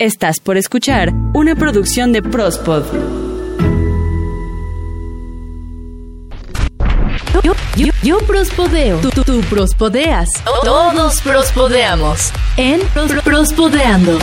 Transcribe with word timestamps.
Estás 0.00 0.40
por 0.40 0.58
escuchar 0.58 1.10
una 1.32 1.56
producción 1.56 2.12
de 2.12 2.20
Prospod. 2.20 2.84
Yo, 7.42 7.54
yo, 7.78 7.86
yo 8.02 8.18
prospodeo. 8.26 8.98
Tú, 8.98 9.08
tú, 9.08 9.22
tú 9.24 9.40
prospodeas. 9.48 10.28
Todos 10.64 11.22
prospodeamos. 11.22 12.30
En 12.58 12.80
Pros- 12.92 13.22
Prospodeando. 13.24 14.18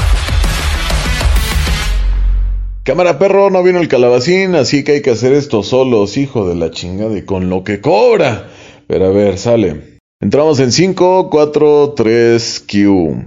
Cámara 2.83 3.17
perro, 3.17 3.49
no 3.49 3.63
vino 3.63 3.79
el 3.79 3.87
calabacín, 3.87 4.53
así 4.53 4.83
que 4.83 4.92
hay 4.92 5.01
que 5.01 5.10
hacer 5.10 5.33
esto 5.33 5.63
solos, 5.63 6.17
hijo 6.17 6.47
de 6.47 6.53
la 6.53 6.69
chingada, 6.69 7.17
y 7.17 7.24
con 7.24 7.49
lo 7.49 7.63
que 7.63 7.81
cobra. 7.81 8.47
Pero 8.85 9.08
a 9.08 9.10
ver, 9.10 9.40
sale. 9.40 9.97
Entramos 10.21 10.60
en 10.60 10.71
5, 10.71 11.31
4, 11.31 11.94
3, 11.97 12.63
Q. 12.71 13.26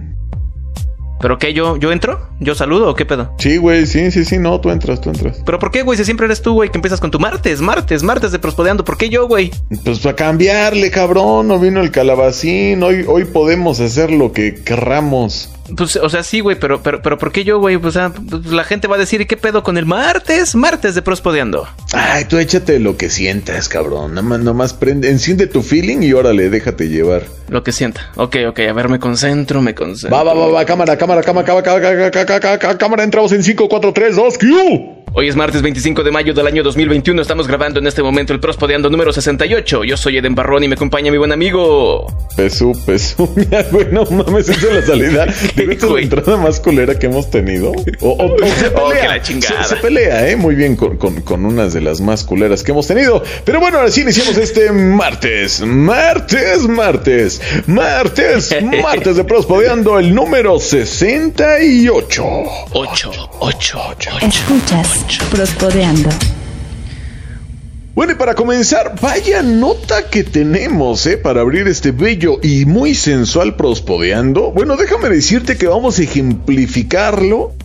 ¿Pero 1.19 1.37
qué? 1.37 1.53
¿Yo, 1.53 1.77
yo 1.77 1.91
entro? 1.91 2.29
¿Yo 2.39 2.53
saludo 2.53 2.89
o 2.89 2.95
qué 2.95 3.05
pedo? 3.05 3.33
Sí, 3.39 3.57
güey, 3.57 3.85
sí, 3.85 4.11
sí, 4.11 4.23
sí, 4.23 4.37
no, 4.37 4.61
tú 4.61 4.69
entras, 4.69 5.01
tú 5.01 5.09
entras. 5.09 5.41
¿Pero 5.45 5.59
por 5.59 5.71
qué, 5.71 5.81
güey? 5.81 5.97
Si 5.97 6.05
siempre 6.05 6.25
eres 6.25 6.41
tú, 6.41 6.53
güey, 6.53 6.69
que 6.69 6.77
empiezas 6.77 6.99
con 6.99 7.11
tu 7.11 7.19
martes, 7.19 7.61
martes, 7.61 8.03
martes 8.03 8.31
de 8.31 8.39
prospodeando. 8.39 8.83
¿Por 8.83 8.97
qué 8.97 9.09
yo, 9.09 9.27
güey? 9.27 9.51
Pues 9.83 9.99
para 9.99 10.15
cambiarle, 10.15 10.91
cabrón, 10.91 11.47
no 11.47 11.59
vino 11.59 11.81
el 11.81 11.91
calabacín, 11.91 12.83
hoy, 12.83 13.05
hoy 13.07 13.25
podemos 13.25 13.79
hacer 13.79 14.11
lo 14.11 14.31
que 14.31 14.55
querramos. 14.55 15.49
Pues, 15.75 15.95
o 15.97 16.09
sea, 16.09 16.23
sí, 16.23 16.39
güey, 16.39 16.57
pero, 16.59 16.81
pero, 16.81 17.01
pero 17.01 17.17
¿por 17.17 17.31
qué 17.31 17.43
yo, 17.43 17.59
güey? 17.59 17.75
O 17.75 17.91
sea, 17.91 18.11
la 18.45 18.63
gente 18.63 18.87
va 18.87 18.95
a 18.95 18.99
decir, 18.99 19.27
¿qué 19.27 19.37
pedo 19.37 19.63
con 19.63 19.77
el 19.77 19.85
martes? 19.85 20.55
Martes 20.55 20.95
de 20.95 21.01
Prospodeando. 21.01 21.67
Ay, 21.93 22.25
tú 22.25 22.37
échate 22.37 22.79
lo 22.79 22.97
que 22.97 23.09
sientas, 23.09 23.67
cabrón. 23.69 24.13
Nomás, 24.13 24.39
nomás 24.39 24.73
prende, 24.73 25.09
enciende 25.09 25.47
tu 25.47 25.61
feeling 25.61 26.01
y 26.01 26.13
órale, 26.13 26.49
déjate 26.49 26.89
llevar. 26.89 27.23
Lo 27.49 27.63
que 27.63 27.71
sienta. 27.71 28.11
Ok, 28.15 28.37
ok, 28.49 28.59
a 28.69 28.73
ver, 28.73 28.89
me 28.89 28.99
concentro, 28.99 29.61
me 29.61 29.75
concentro. 29.75 30.15
Va, 30.15 30.23
va, 30.23 30.33
va, 30.33 30.47
va, 30.47 30.65
cámara, 30.65 30.97
cámara, 30.97 31.21
cámara, 31.21 31.45
cámara, 31.45 32.11
cámara, 32.11 32.77
cámara, 32.77 33.03
entramos 33.03 33.31
en 33.31 33.43
5, 33.43 33.67
4, 33.69 33.93
3, 33.93 34.15
2, 34.15 34.37
Q. 34.37 34.97
Hoy 35.13 35.29
es 35.29 35.35
martes 35.35 35.61
25 35.61 36.03
de 36.03 36.11
mayo 36.11 36.33
del 36.33 36.45
año 36.45 36.61
2021. 36.63 37.21
Estamos 37.21 37.47
grabando 37.47 37.79
en 37.79 37.87
este 37.87 38.03
momento 38.03 38.33
el 38.33 38.39
Prospodeando 38.39 38.89
número 38.89 39.11
68. 39.11 39.83
Yo 39.83 39.97
soy 39.97 40.17
Eden 40.17 40.35
Barrón 40.35 40.63
y 40.63 40.67
me 40.67 40.75
acompaña 40.75 41.11
mi 41.11 41.17
buen 41.17 41.31
amigo. 41.31 42.05
Pesú, 42.35 42.73
Pesú. 42.85 43.27
bueno, 43.71 44.03
mames, 44.11 44.49
esa 44.49 44.67
es 44.67 44.73
la 44.73 44.81
salida 44.83 45.25
Digo, 45.57 45.71
esta 45.71 45.85
es 45.87 45.91
la 45.91 45.99
entrada 46.01 46.37
más 46.37 46.59
culera 46.59 46.97
que 46.97 47.07
hemos 47.07 47.29
tenido. 47.29 47.71
O, 48.01 48.09
o- 48.09 48.35
o 48.35 48.37
se 48.59 48.67
Oh, 48.67 48.87
pelea. 48.89 49.01
que 49.01 49.07
la 49.07 49.21
chingada. 49.21 49.63
Se, 49.63 49.69
se 49.75 49.81
pelea, 49.81 50.29
¿eh? 50.29 50.35
Muy 50.35 50.55
bien 50.55 50.75
con, 50.75 50.97
con, 50.97 51.21
con 51.21 51.45
unas 51.45 51.73
de 51.73 51.81
las 51.81 51.99
más 52.01 52.23
culeras 52.23 52.63
que 52.63 52.71
hemos 52.71 52.87
tenido. 52.87 53.23
Pero 53.43 53.59
bueno, 53.59 53.77
ahora 53.79 53.91
sí 53.91 54.01
iniciamos 54.01 54.37
este 54.37 54.71
martes. 54.71 55.61
Martes, 55.61 56.67
martes. 56.67 57.41
Martes, 57.65 58.55
martes 58.83 59.15
de 59.17 59.23
Prospodeando, 59.23 59.99
el 59.99 60.13
número 60.15 60.59
68. 60.59 62.23
8, 62.73 63.11
8, 63.39 63.79
8. 63.89 64.09
Escuchas 64.21 65.05
Prospodeando. 65.31 66.09
Bueno, 67.97 68.11
y 68.11 68.15
para 68.15 68.35
comenzar, 68.35 68.93
vaya 69.01 69.41
nota 69.41 70.07
que 70.07 70.23
tenemos, 70.23 71.07
¿eh? 71.07 71.17
Para 71.17 71.41
abrir 71.41 71.67
este 71.67 71.89
bello 71.89 72.37
y 72.43 72.67
muy 72.67 72.93
sensual 72.93 73.55
prospodeando. 73.55 74.51
Bueno, 74.51 74.77
déjame 74.77 75.09
decirte 75.09 75.57
que 75.57 75.65
vamos 75.65 75.97
a 75.97 76.03
ejemplificarlo. 76.03 77.55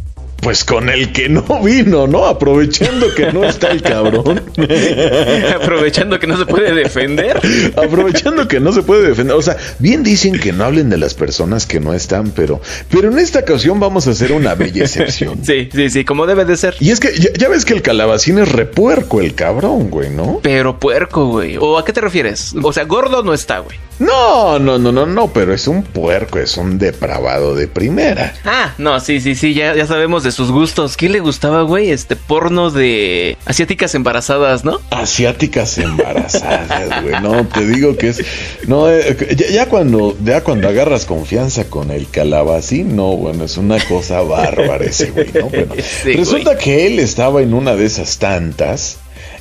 Pues 0.42 0.64
con 0.64 0.88
el 0.88 1.12
que 1.12 1.28
no 1.28 1.44
vino, 1.62 2.08
¿no? 2.08 2.26
Aprovechando 2.26 3.14
que 3.14 3.32
no 3.32 3.44
está 3.44 3.70
el 3.70 3.80
cabrón. 3.80 4.42
Aprovechando 5.54 6.18
que 6.18 6.26
no 6.26 6.36
se 6.36 6.46
puede 6.46 6.74
defender. 6.74 7.40
Aprovechando 7.76 8.48
que 8.48 8.58
no 8.58 8.72
se 8.72 8.82
puede 8.82 9.06
defender. 9.06 9.36
O 9.36 9.42
sea, 9.42 9.56
bien 9.78 10.02
dicen 10.02 10.40
que 10.40 10.52
no 10.52 10.64
hablen 10.64 10.90
de 10.90 10.98
las 10.98 11.14
personas 11.14 11.64
que 11.64 11.78
no 11.78 11.94
están, 11.94 12.32
pero, 12.32 12.60
pero 12.90 13.12
en 13.12 13.20
esta 13.20 13.38
ocasión 13.38 13.78
vamos 13.78 14.08
a 14.08 14.10
hacer 14.10 14.32
una 14.32 14.56
bella 14.56 14.82
excepción. 14.82 15.44
Sí, 15.44 15.68
sí, 15.72 15.90
sí, 15.90 16.04
como 16.04 16.26
debe 16.26 16.44
de 16.44 16.56
ser. 16.56 16.74
Y 16.80 16.90
es 16.90 16.98
que 16.98 17.16
ya, 17.16 17.30
ya 17.38 17.48
ves 17.48 17.64
que 17.64 17.74
el 17.74 17.82
calabacín 17.82 18.40
es 18.40 18.50
repuerco, 18.50 19.20
el 19.20 19.34
cabrón, 19.34 19.90
güey, 19.90 20.10
¿no? 20.10 20.40
Pero 20.42 20.80
puerco, 20.80 21.26
güey. 21.26 21.56
¿O 21.56 21.78
a 21.78 21.84
qué 21.84 21.92
te 21.92 22.00
refieres? 22.00 22.52
O 22.60 22.72
sea, 22.72 22.82
gordo 22.82 23.22
no 23.22 23.32
está, 23.32 23.60
güey. 23.60 23.78
No, 24.00 24.58
no, 24.58 24.78
no, 24.78 24.90
no, 24.90 25.06
no, 25.06 25.32
pero 25.32 25.54
es 25.54 25.68
un 25.68 25.84
puerco, 25.84 26.40
es 26.40 26.56
un 26.56 26.78
depravado 26.78 27.54
de 27.54 27.68
primera. 27.68 28.34
Ah, 28.44 28.74
no, 28.78 28.98
sí, 28.98 29.20
sí, 29.20 29.36
sí, 29.36 29.54
ya, 29.54 29.76
ya 29.76 29.86
sabemos 29.86 30.24
de 30.24 30.31
sus 30.32 30.50
gustos. 30.50 30.96
¿Qué 30.96 31.08
le 31.08 31.20
gustaba, 31.20 31.62
güey? 31.62 31.90
Este 31.90 32.16
porno 32.16 32.70
de 32.70 33.36
asiáticas 33.44 33.94
embarazadas, 33.94 34.64
¿no? 34.64 34.80
Asiáticas 34.90 35.78
embarazadas, 35.78 37.02
güey. 37.02 37.20
No, 37.22 37.46
te 37.46 37.66
digo 37.66 37.96
que 37.96 38.08
es. 38.08 38.24
No, 38.66 38.90
eh, 38.90 39.16
ya, 39.36 39.48
ya 39.48 39.68
cuando, 39.68 40.16
ya 40.24 40.42
cuando 40.42 40.68
agarras 40.68 41.04
confianza 41.04 41.64
con 41.64 41.90
el 41.90 42.08
calabacín, 42.08 42.96
no, 42.96 43.16
bueno, 43.16 43.44
es 43.44 43.56
una 43.56 43.78
cosa 43.84 44.22
bárbara 44.22 44.84
ese 44.84 45.10
güey, 45.10 45.30
¿no? 45.32 45.48
Bueno, 45.48 45.74
Sí, 46.02 46.12
resulta 46.14 46.56
que 46.56 46.86
él 46.86 46.98
estaba 46.98 47.42
en 47.42 47.54
una 47.54 47.76
de 47.76 47.86
esas 47.86 48.18
tantas 48.18 48.98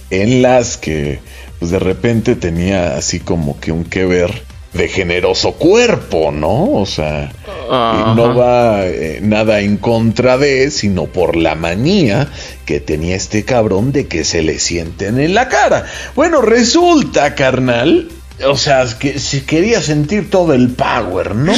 en 0.10 0.42
las 0.42 0.78
que, 0.78 1.20
pues 1.60 1.72
de 1.72 1.80
repente 1.80 2.36
tenía 2.36 2.98
así 2.98 3.20
como 3.20 3.60
que 3.60 3.72
un 3.72 3.86
que 3.86 4.06
ver 4.06 4.44
de 4.74 4.88
generoso 4.88 5.54
cuerpo, 5.54 6.32
¿no? 6.32 6.74
O 6.74 6.86
sea, 6.86 7.32
Ajá. 7.74 8.16
no 8.16 8.36
va 8.36 8.86
eh, 8.86 9.20
nada 9.22 9.62
en 9.62 9.78
contra 9.78 10.38
de, 10.38 10.70
sino 10.72 11.06
por 11.06 11.38
la 11.38 11.56
manía 11.56 12.28
que 12.66 12.82
tenía 12.82 13.16
este 13.16 13.46
cabrón 13.46 13.94
de 13.94 14.08
que 14.08 14.26
se 14.26 14.42
le 14.42 14.60
sienten 14.60 15.20
en 15.20 15.34
la 15.34 15.48
cara. 15.48 15.86
Bueno, 16.14 16.42
resulta, 16.42 17.34
carnal. 17.34 18.10
O 18.48 18.58
sea, 18.58 18.86
que 19.00 19.20
si 19.20 19.42
quería 19.42 19.82
sentir 19.82 20.30
todo 20.30 20.54
el 20.54 20.70
power, 20.70 21.36
¿no? 21.36 21.54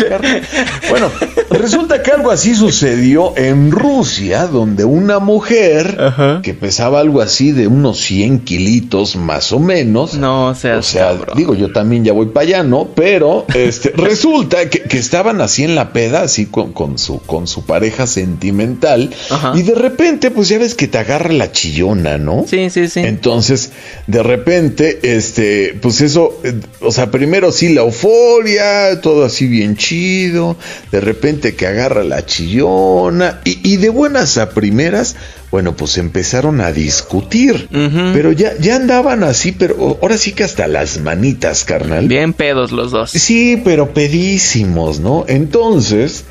Bueno, 0.90 1.10
resulta 1.50 2.02
que 2.04 2.12
algo 2.12 2.32
así 2.32 2.56
sucedió 2.56 3.34
en 3.38 3.72
Rusia, 3.72 4.48
donde 4.48 4.86
una 4.86 5.20
mujer 5.20 5.98
Ajá. 6.00 6.42
que 6.44 6.54
pesaba 6.54 7.00
algo 7.00 7.22
así 7.22 7.52
de 7.52 7.68
unos 7.68 8.00
100 8.00 8.40
kilitos 8.42 9.16
más 9.16 9.52
o 9.52 9.60
menos, 9.60 10.16
No 10.16 10.48
o 10.50 10.56
sea, 10.56 10.82
cabrón. 10.82 11.38
digo, 11.38 11.56
yo 11.56 11.72
también 11.72 12.04
ya 12.04 12.14
voy 12.14 12.28
para 12.28 12.46
allá, 12.46 12.64
¿no? 12.64 12.90
Pero 12.96 13.46
este, 13.56 13.90
resulta 13.96 14.70
que, 14.70 14.82
que 14.82 14.98
estaban 14.98 15.42
así 15.42 15.64
en 15.64 15.76
la 15.76 15.94
peda, 15.94 16.22
así 16.24 16.46
con, 16.48 16.74
con 16.74 16.98
su, 16.98 17.20
con 17.20 17.48
su 17.48 17.66
pareja 17.66 18.08
sentimental. 18.08 19.10
Ajá. 19.30 19.54
Y 19.56 19.62
de 19.64 19.76
repente, 19.76 20.32
pues 20.32 20.50
ya 20.50 20.58
ves 20.60 20.76
que 20.76 20.88
te 20.88 20.98
agarra 20.98 21.32
la 21.32 21.52
chillona, 21.52 22.18
¿no? 22.18 22.46
Sí, 22.48 22.70
sí, 22.70 22.88
sí. 22.88 23.02
Entonces, 23.02 23.72
de 24.08 24.24
repente, 24.24 25.00
este, 25.16 25.78
pues 25.82 26.02
eso, 26.02 26.40
eh, 26.44 26.54
o 26.82 26.92
sea, 26.92 27.12
primero 27.12 27.52
sí 27.52 27.70
la 27.70 27.82
euforia, 27.82 29.00
todo 29.02 29.26
así 29.26 29.48
bien 29.48 29.78
chido, 29.78 30.58
de 30.92 31.00
repente 31.00 31.56
que 31.56 31.68
agarra 31.68 32.04
la 32.04 32.26
chillona, 32.26 33.42
y, 33.46 33.60
y 33.64 33.78
de 33.78 33.90
buenas 33.90 34.38
a 34.38 34.50
primeras, 34.50 35.16
bueno, 35.52 35.76
pues 35.76 35.98
empezaron 35.98 36.62
a 36.62 36.72
discutir, 36.72 37.68
pero 37.70 38.32
ya, 38.32 38.54
ya 38.60 38.76
andaban 38.76 39.24
así, 39.24 39.52
pero 39.52 40.00
ahora 40.02 40.18
sí 40.18 40.32
que 40.32 40.44
hasta 40.44 40.68
las 40.68 41.00
manitas, 41.00 41.64
carnal. 41.64 42.08
Bien 42.08 42.34
pedos 42.34 42.72
los 42.72 42.92
dos. 42.92 43.12
Sí, 43.12 43.62
pero 43.64 43.94
pedísimos, 43.94 45.00
¿no? 45.00 45.26
Entonces, 45.28 46.26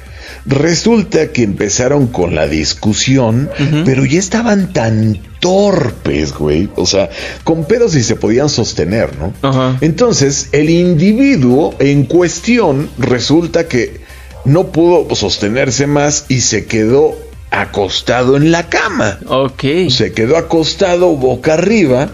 resulta 0.46 1.32
que 1.32 1.42
empezaron 1.42 2.08
con 2.08 2.34
la 2.34 2.46
discusión, 2.46 3.50
pero 3.84 4.04
ya 4.04 4.18
estaban 4.18 4.72
tan 4.72 5.20
torpes, 5.40 6.32
güey. 6.32 6.68
O 6.76 6.86
sea, 6.86 7.10
con 7.44 7.64
pedos 7.64 7.94
y 7.94 8.02
se 8.02 8.16
podían 8.16 8.48
sostener, 8.48 9.10
¿no? 9.18 9.32
Ajá. 9.42 9.78
Entonces, 9.80 10.48
el 10.52 10.70
individuo 10.70 11.74
en 11.78 12.04
cuestión 12.04 12.88
resulta 12.98 13.66
que 13.68 14.00
no 14.44 14.68
pudo 14.68 15.14
sostenerse 15.14 15.86
más 15.86 16.26
y 16.28 16.40
se 16.40 16.66
quedó 16.66 17.16
acostado 17.50 18.36
en 18.36 18.50
la 18.50 18.68
cama. 18.68 19.18
Ok. 19.26 19.64
Se 19.90 20.12
quedó 20.12 20.36
acostado 20.36 21.14
boca 21.16 21.54
arriba 21.54 22.10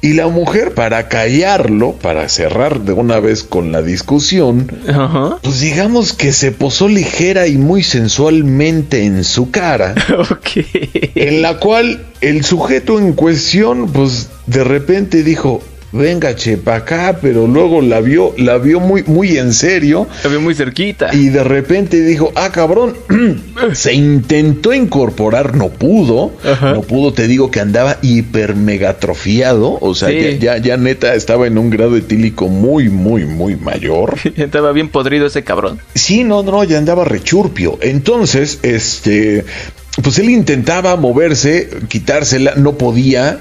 y 0.00 0.14
la 0.14 0.28
mujer 0.28 0.74
para 0.74 1.08
callarlo, 1.08 1.92
para 1.92 2.28
cerrar 2.28 2.80
de 2.80 2.92
una 2.92 3.20
vez 3.20 3.42
con 3.42 3.72
la 3.72 3.82
discusión, 3.82 4.70
Ajá. 4.88 5.38
pues 5.42 5.60
digamos 5.60 6.12
que 6.12 6.32
se 6.32 6.52
posó 6.52 6.88
ligera 6.88 7.46
y 7.46 7.56
muy 7.56 7.82
sensualmente 7.82 9.04
en 9.04 9.24
su 9.24 9.50
cara, 9.50 9.94
Ok. 10.30 10.64
en 11.14 11.42
la 11.42 11.58
cual 11.58 12.06
el 12.20 12.44
sujeto 12.44 12.98
en 12.98 13.12
cuestión 13.12 13.88
pues 13.92 14.28
de 14.46 14.64
repente 14.64 15.22
dijo, 15.22 15.62
venga 15.96 16.34
che 16.34 16.56
pa' 16.58 16.76
acá, 16.76 17.18
pero 17.20 17.46
luego 17.46 17.80
la 17.80 18.00
vio, 18.00 18.32
la 18.38 18.58
vio 18.58 18.78
muy, 18.80 19.02
muy 19.06 19.36
en 19.38 19.52
serio 19.52 20.06
La 20.22 20.30
veo 20.30 20.40
muy 20.40 20.54
cerquita. 20.54 21.10
y 21.14 21.28
de 21.30 21.42
repente 21.42 22.02
dijo, 22.04 22.30
ah, 22.36 22.50
cabrón, 22.52 22.94
se 23.72 23.92
intentó 23.94 24.72
incorporar, 24.74 25.56
no 25.56 25.68
pudo, 25.70 26.32
Ajá. 26.44 26.72
no 26.74 26.82
pudo, 26.82 27.12
te 27.12 27.26
digo 27.26 27.50
que 27.50 27.60
andaba 27.60 27.98
hiper 28.02 28.54
megatrofiado, 28.54 29.78
o 29.80 29.94
sea, 29.94 30.08
Sí. 30.10 30.38
ya, 30.40 30.56
ya, 30.56 30.58
ya 30.58 30.76
neta 30.76 31.14
estaba 31.14 31.46
en 31.46 31.58
un 31.58 31.70
grado 31.70 31.96
etílico 31.96 32.48
muy, 32.48 32.88
muy, 32.88 33.24
muy 33.24 33.56
mayor. 33.56 34.14
Estaba 34.36 34.72
bien 34.72 34.88
podrido 34.88 35.26
ese 35.26 35.42
cabrón. 35.44 35.80
Sí, 35.94 36.24
no, 36.24 36.42
no, 36.42 36.62
ya 36.64 36.78
andaba 36.78 37.04
rechurpio. 37.04 37.78
Entonces, 37.80 38.58
este, 38.62 39.44
pues 40.02 40.18
él 40.18 40.30
intentaba 40.30 40.96
moverse, 40.96 41.68
quitársela, 41.88 42.54
no 42.56 42.76
podía. 42.76 43.38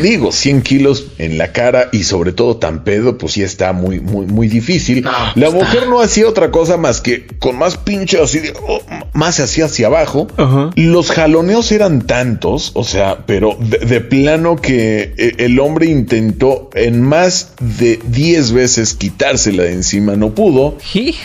Digo, 0.00 0.32
100 0.32 0.62
kilos 0.62 1.06
en 1.18 1.38
la 1.38 1.52
cara 1.52 1.88
y 1.92 2.04
sobre 2.04 2.32
todo 2.32 2.56
tan 2.56 2.84
pedo, 2.84 3.18
pues 3.18 3.32
sí 3.32 3.42
está 3.42 3.72
muy, 3.72 4.00
muy, 4.00 4.26
muy 4.26 4.48
difícil. 4.48 5.06
la 5.34 5.50
mujer 5.50 5.88
no 5.88 6.00
hacía 6.00 6.28
otra 6.28 6.50
cosa 6.50 6.76
más 6.76 7.00
que 7.00 7.26
con 7.38 7.58
más 7.58 7.76
pinche 7.76 8.20
así, 8.20 8.40
oh, 8.66 8.80
más 9.12 9.38
hacia 9.40 9.66
hacia 9.66 9.86
abajo. 9.88 10.28
Los 10.76 11.10
jaloneos 11.10 11.70
eran 11.72 12.06
tantos, 12.06 12.72
o 12.74 12.84
sea, 12.84 13.24
pero 13.26 13.56
de, 13.58 14.00
plano 14.00 14.56
que 14.56 15.14
eh, 15.16 15.34
el 15.38 15.58
hombre 15.58 15.86
intentó 15.86 16.70
en 16.74 17.02
más 17.02 17.52
de 17.60 17.98
10 18.06 18.52
veces 18.52 18.94
quitársela 18.94 19.64
de 19.64 19.72
encima, 19.72 20.16
no 20.16 20.34
pudo, 20.34 20.78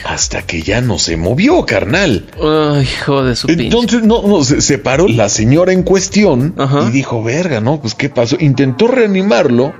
hasta 0.05 0.41
que 0.41 0.61
ya 0.61 0.81
no 0.81 0.99
se 0.99 1.17
movió, 1.17 1.65
carnal. 1.65 2.25
Ay, 2.41 2.83
hijo 2.83 3.23
de 3.23 3.35
su 3.35 3.49
Entonces, 3.49 4.03
no, 4.03 4.23
no, 4.27 4.40
se, 4.43 4.77
paró 4.77 5.07
la 5.07 5.29
señora 5.29 5.73
en 5.73 5.83
cuestión 5.83 6.55
y 6.87 6.91
dijo, 6.91 7.23
verga, 7.23 7.61
¿no? 7.61 7.81
Pues, 7.81 7.95
¿qué 7.95 8.09
pasó? 8.09 8.37
Intentó 8.39 8.87
reanimarlo, 8.87 9.73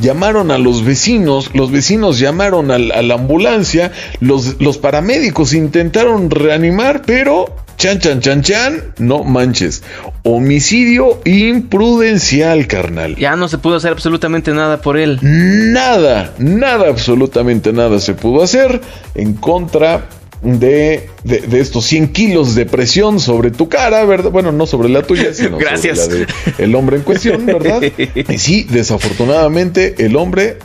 Llamaron 0.00 0.50
a 0.50 0.58
los 0.58 0.84
vecinos, 0.84 1.50
los 1.54 1.70
vecinos 1.70 2.18
llamaron 2.18 2.70
a, 2.70 2.78
la 2.78 3.14
ambulancia, 3.14 3.90
los, 4.20 4.60
los 4.60 4.76
paramédicos 4.76 5.54
intentaron 5.54 6.28
reanimar, 6.28 7.00
pero 7.06 7.56
Chan, 7.82 7.98
chan, 7.98 8.20
chan, 8.20 8.42
chan. 8.42 8.82
No 8.98 9.24
manches. 9.24 9.82
Homicidio 10.22 11.20
imprudencial, 11.24 12.68
carnal. 12.68 13.16
Ya 13.16 13.34
no 13.34 13.48
se 13.48 13.58
pudo 13.58 13.74
hacer 13.74 13.90
absolutamente 13.90 14.52
nada 14.52 14.80
por 14.80 14.96
él. 14.96 15.18
Nada, 15.20 16.32
nada, 16.38 16.88
absolutamente 16.88 17.72
nada 17.72 17.98
se 17.98 18.14
pudo 18.14 18.42
hacer 18.44 18.80
en 19.16 19.34
contra 19.34 20.06
de, 20.42 21.08
de, 21.22 21.60
estos 21.60 21.84
100 21.86 22.08
kilos 22.08 22.54
de 22.54 22.66
presión 22.66 23.20
sobre 23.20 23.50
tu 23.50 23.68
cara, 23.68 24.04
¿verdad? 24.04 24.30
Bueno, 24.30 24.50
no 24.50 24.66
sobre 24.66 24.88
la 24.88 25.02
tuya, 25.02 25.32
sino 25.34 25.58
sobre 25.60 25.94
la 25.94 26.06
de 26.08 26.26
el 26.58 26.74
hombre 26.74 26.96
en 26.96 27.02
cuestión, 27.02 27.46
¿verdad? 27.46 27.82
Y 28.28 28.38
sí, 28.38 28.66
desafortunadamente 28.68 29.94
el 29.98 30.16
hombre 30.16 30.56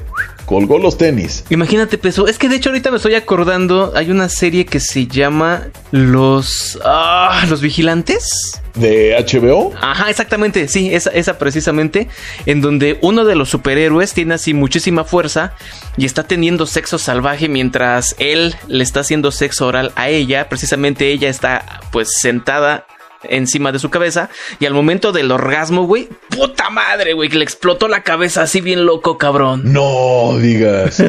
colgó 0.47 0.79
los 0.79 0.97
tenis. 0.97 1.43
Imagínate, 1.49 1.97
peso. 1.97 2.25
Es 2.25 2.39
que 2.39 2.47
de 2.47 2.55
hecho 2.55 2.69
ahorita 2.69 2.89
me 2.89 2.95
estoy 2.95 3.15
acordando, 3.15 3.91
hay 3.95 4.09
una 4.09 4.29
serie 4.29 4.65
que 4.65 4.79
se 4.79 5.05
llama 5.05 5.67
Los... 5.91 6.79
Ah, 6.85 7.45
Los 7.49 7.59
Vigilantes. 7.61 8.61
¿De 8.73 9.13
HBO? 9.27 9.73
Ajá, 9.81 10.09
exactamente, 10.09 10.67
sí, 10.67 10.93
esa, 10.93 11.09
esa 11.09 11.37
precisamente, 11.37 12.07
en 12.45 12.61
donde 12.61 12.97
uno 13.01 13.25
de 13.25 13.35
los 13.35 13.49
superhéroes 13.49 14.13
tiene 14.13 14.35
así 14.35 14.53
muchísima 14.53 15.03
fuerza 15.03 15.53
y 15.97 16.05
está 16.05 16.23
teniendo 16.23 16.65
sexo 16.65 16.97
salvaje 16.97 17.49
mientras 17.49 18.15
él 18.17 18.55
le 18.67 18.83
está 18.83 19.01
haciendo 19.01 19.31
sexo 19.31 19.67
oral 19.67 19.91
a 19.95 20.09
ella, 20.09 20.47
precisamente 20.47 21.11
ella 21.11 21.27
está 21.27 21.81
pues 21.91 22.09
sentada 22.21 22.85
encima 23.29 23.71
de 23.71 23.79
su 23.79 23.89
cabeza. 23.89 24.29
Y 24.59 24.65
al 24.65 24.73
momento 24.73 25.11
del 25.11 25.31
orgasmo, 25.31 25.85
güey, 25.85 26.07
puta 26.29 26.69
madre, 26.69 27.13
güey, 27.13 27.29
que 27.29 27.37
le 27.37 27.43
explotó 27.43 27.87
la 27.87 28.03
cabeza 28.03 28.43
así 28.43 28.61
bien 28.61 28.85
loco, 28.85 29.17
cabrón. 29.17 29.61
No 29.73 30.37
digas. 30.39 31.03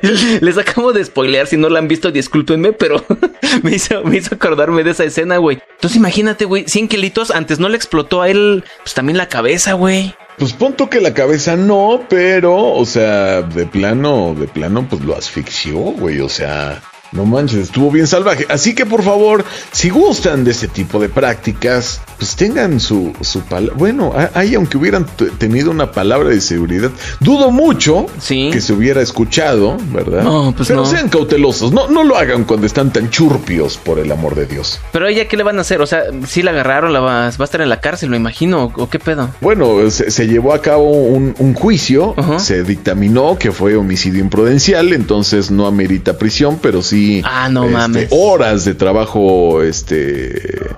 Les 0.40 0.58
acabo 0.58 0.92
de 0.92 1.04
spoilear, 1.04 1.46
si 1.46 1.56
no 1.56 1.68
la 1.68 1.78
han 1.78 1.88
visto, 1.88 2.10
discúlpenme, 2.10 2.72
pero 2.72 3.04
me, 3.62 3.72
hizo, 3.72 4.02
me 4.04 4.18
hizo 4.18 4.34
acordarme 4.34 4.84
de 4.84 4.90
esa 4.90 5.04
escena, 5.04 5.38
güey. 5.38 5.58
Entonces 5.74 5.96
imagínate, 5.96 6.44
güey, 6.44 6.64
100 6.66 6.88
kilitos, 6.88 7.30
antes 7.30 7.58
no 7.58 7.68
le 7.68 7.76
explotó 7.76 8.22
a 8.22 8.28
él, 8.28 8.64
pues 8.82 8.94
también 8.94 9.16
la 9.16 9.28
cabeza, 9.28 9.74
güey. 9.74 10.14
Pues 10.38 10.54
punto 10.54 10.88
que 10.88 11.02
la 11.02 11.12
cabeza 11.12 11.56
no, 11.56 12.04
pero, 12.08 12.56
o 12.56 12.86
sea, 12.86 13.42
de 13.42 13.66
plano, 13.66 14.34
de 14.38 14.48
plano, 14.48 14.86
pues 14.88 15.02
lo 15.02 15.14
asfixió, 15.14 15.76
güey, 15.76 16.20
o 16.20 16.30
sea, 16.30 16.80
no 17.12 17.24
manches, 17.24 17.58
estuvo 17.58 17.90
bien 17.90 18.06
salvaje. 18.06 18.46
Así 18.48 18.74
que 18.74 18.86
por 18.86 19.02
favor, 19.02 19.44
si 19.72 19.90
gustan 19.90 20.44
de 20.44 20.52
ese 20.52 20.68
tipo 20.68 21.00
de 21.00 21.08
prácticas, 21.08 22.00
pues 22.18 22.36
tengan 22.36 22.78
su, 22.78 23.12
su 23.20 23.40
palabra. 23.40 23.74
Bueno, 23.76 24.12
ahí 24.34 24.54
aunque 24.54 24.78
hubieran 24.78 25.06
tenido 25.38 25.70
una 25.70 25.90
palabra 25.90 26.28
de 26.28 26.40
seguridad, 26.40 26.90
dudo 27.18 27.50
mucho 27.50 28.06
que 28.28 28.60
se 28.60 28.72
hubiera 28.72 29.02
escuchado, 29.02 29.76
¿verdad? 29.92 30.22
No, 30.22 30.54
pues 30.56 30.68
Pero 30.68 30.86
sean 30.86 31.08
cautelosos, 31.08 31.72
no, 31.72 31.88
no 31.88 32.04
lo 32.04 32.16
hagan 32.16 32.44
cuando 32.44 32.66
están 32.66 32.92
tan 32.92 33.10
churpios, 33.10 33.76
por 33.76 33.98
el 33.98 34.12
amor 34.12 34.34
de 34.34 34.46
Dios. 34.46 34.80
Pero 34.92 35.08
ella, 35.08 35.26
¿qué 35.26 35.36
le 35.36 35.42
van 35.42 35.58
a 35.58 35.62
hacer? 35.62 35.80
O 35.80 35.86
sea, 35.86 36.04
si 36.26 36.42
la 36.42 36.52
agarraron, 36.52 36.92
la 36.92 37.00
va, 37.00 37.12
va 37.22 37.26
a 37.26 37.44
estar 37.44 37.60
en 37.60 37.68
la 37.68 37.80
cárcel, 37.80 38.10
lo 38.10 38.16
imagino, 38.16 38.72
o, 38.76 38.88
qué 38.88 38.98
pedo. 38.98 39.30
Bueno, 39.40 39.90
se, 39.90 40.26
llevó 40.28 40.54
a 40.54 40.62
cabo 40.62 40.90
un, 40.90 41.54
juicio, 41.54 42.14
se 42.38 42.62
dictaminó 42.62 43.36
que 43.36 43.50
fue 43.50 43.76
homicidio 43.76 44.20
imprudencial, 44.20 44.92
entonces 44.92 45.50
no 45.50 45.66
amerita 45.66 46.16
prisión, 46.16 46.58
pero 46.62 46.82
sí 46.82 46.99
Ah, 47.24 47.48
no 47.48 47.64
este, 47.64 47.74
mames. 47.74 48.08
Horas 48.10 48.64
de 48.64 48.74
trabajo, 48.74 49.62
este 49.62 50.70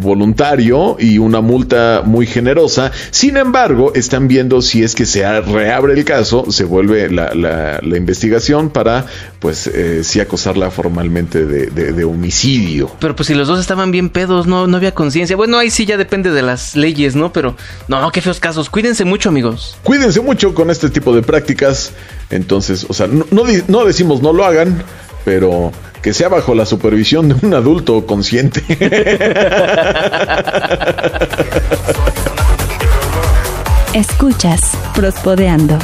voluntario 0.00 0.96
y 0.98 1.18
una 1.18 1.40
multa 1.40 2.02
muy 2.04 2.26
generosa. 2.26 2.90
Sin 3.10 3.36
embargo, 3.36 3.92
están 3.94 4.28
viendo 4.28 4.62
si 4.62 4.82
es 4.82 4.94
que 4.94 5.06
se 5.06 5.40
reabre 5.42 5.94
el 5.94 6.04
caso, 6.04 6.50
se 6.50 6.64
vuelve 6.64 7.10
la, 7.10 7.34
la, 7.34 7.96
investigación 7.96 8.70
para, 8.70 9.06
pues, 9.40 9.66
eh, 9.66 10.02
sí 10.02 10.20
acosarla 10.20 10.70
formalmente 10.70 11.44
de, 11.44 12.04
homicidio. 12.04 12.90
Pero 12.98 13.14
pues 13.14 13.26
si 13.26 13.34
los 13.34 13.46
dos 13.46 13.60
estaban 13.60 13.90
bien 13.90 14.08
pedos, 14.08 14.46
no, 14.46 14.66
no 14.66 14.76
había 14.78 14.94
conciencia. 14.94 15.36
Bueno, 15.36 15.58
ahí 15.58 15.70
sí 15.70 15.84
ya 15.84 15.98
depende 15.98 16.30
de 16.30 16.40
las 16.40 16.76
leyes, 16.76 17.14
¿no? 17.14 17.30
Pero 17.32 17.56
no, 17.88 18.10
qué 18.10 18.22
feos 18.22 18.40
casos. 18.40 18.70
Cuídense 18.70 19.04
mucho, 19.04 19.28
amigos. 19.28 19.76
Cuídense 19.82 20.20
mucho 20.20 20.54
con 20.54 20.70
este 20.70 20.88
tipo 20.88 21.14
de 21.14 21.22
prácticas. 21.22 21.92
Entonces, 22.30 22.86
o 22.88 22.94
sea, 22.94 23.06
no, 23.06 23.26
no 23.30 23.84
decimos 23.84 24.22
no 24.22 24.32
lo 24.32 24.44
hagan, 24.44 24.82
pero 25.24 25.72
que 26.02 26.12
sea 26.12 26.28
bajo 26.28 26.54
la 26.54 26.66
supervisión 26.66 27.28
de 27.28 27.46
un 27.46 27.54
adulto 27.54 28.04
consciente. 28.06 28.62
Escuchas 33.92 34.60
Prospodeando. 34.94 35.76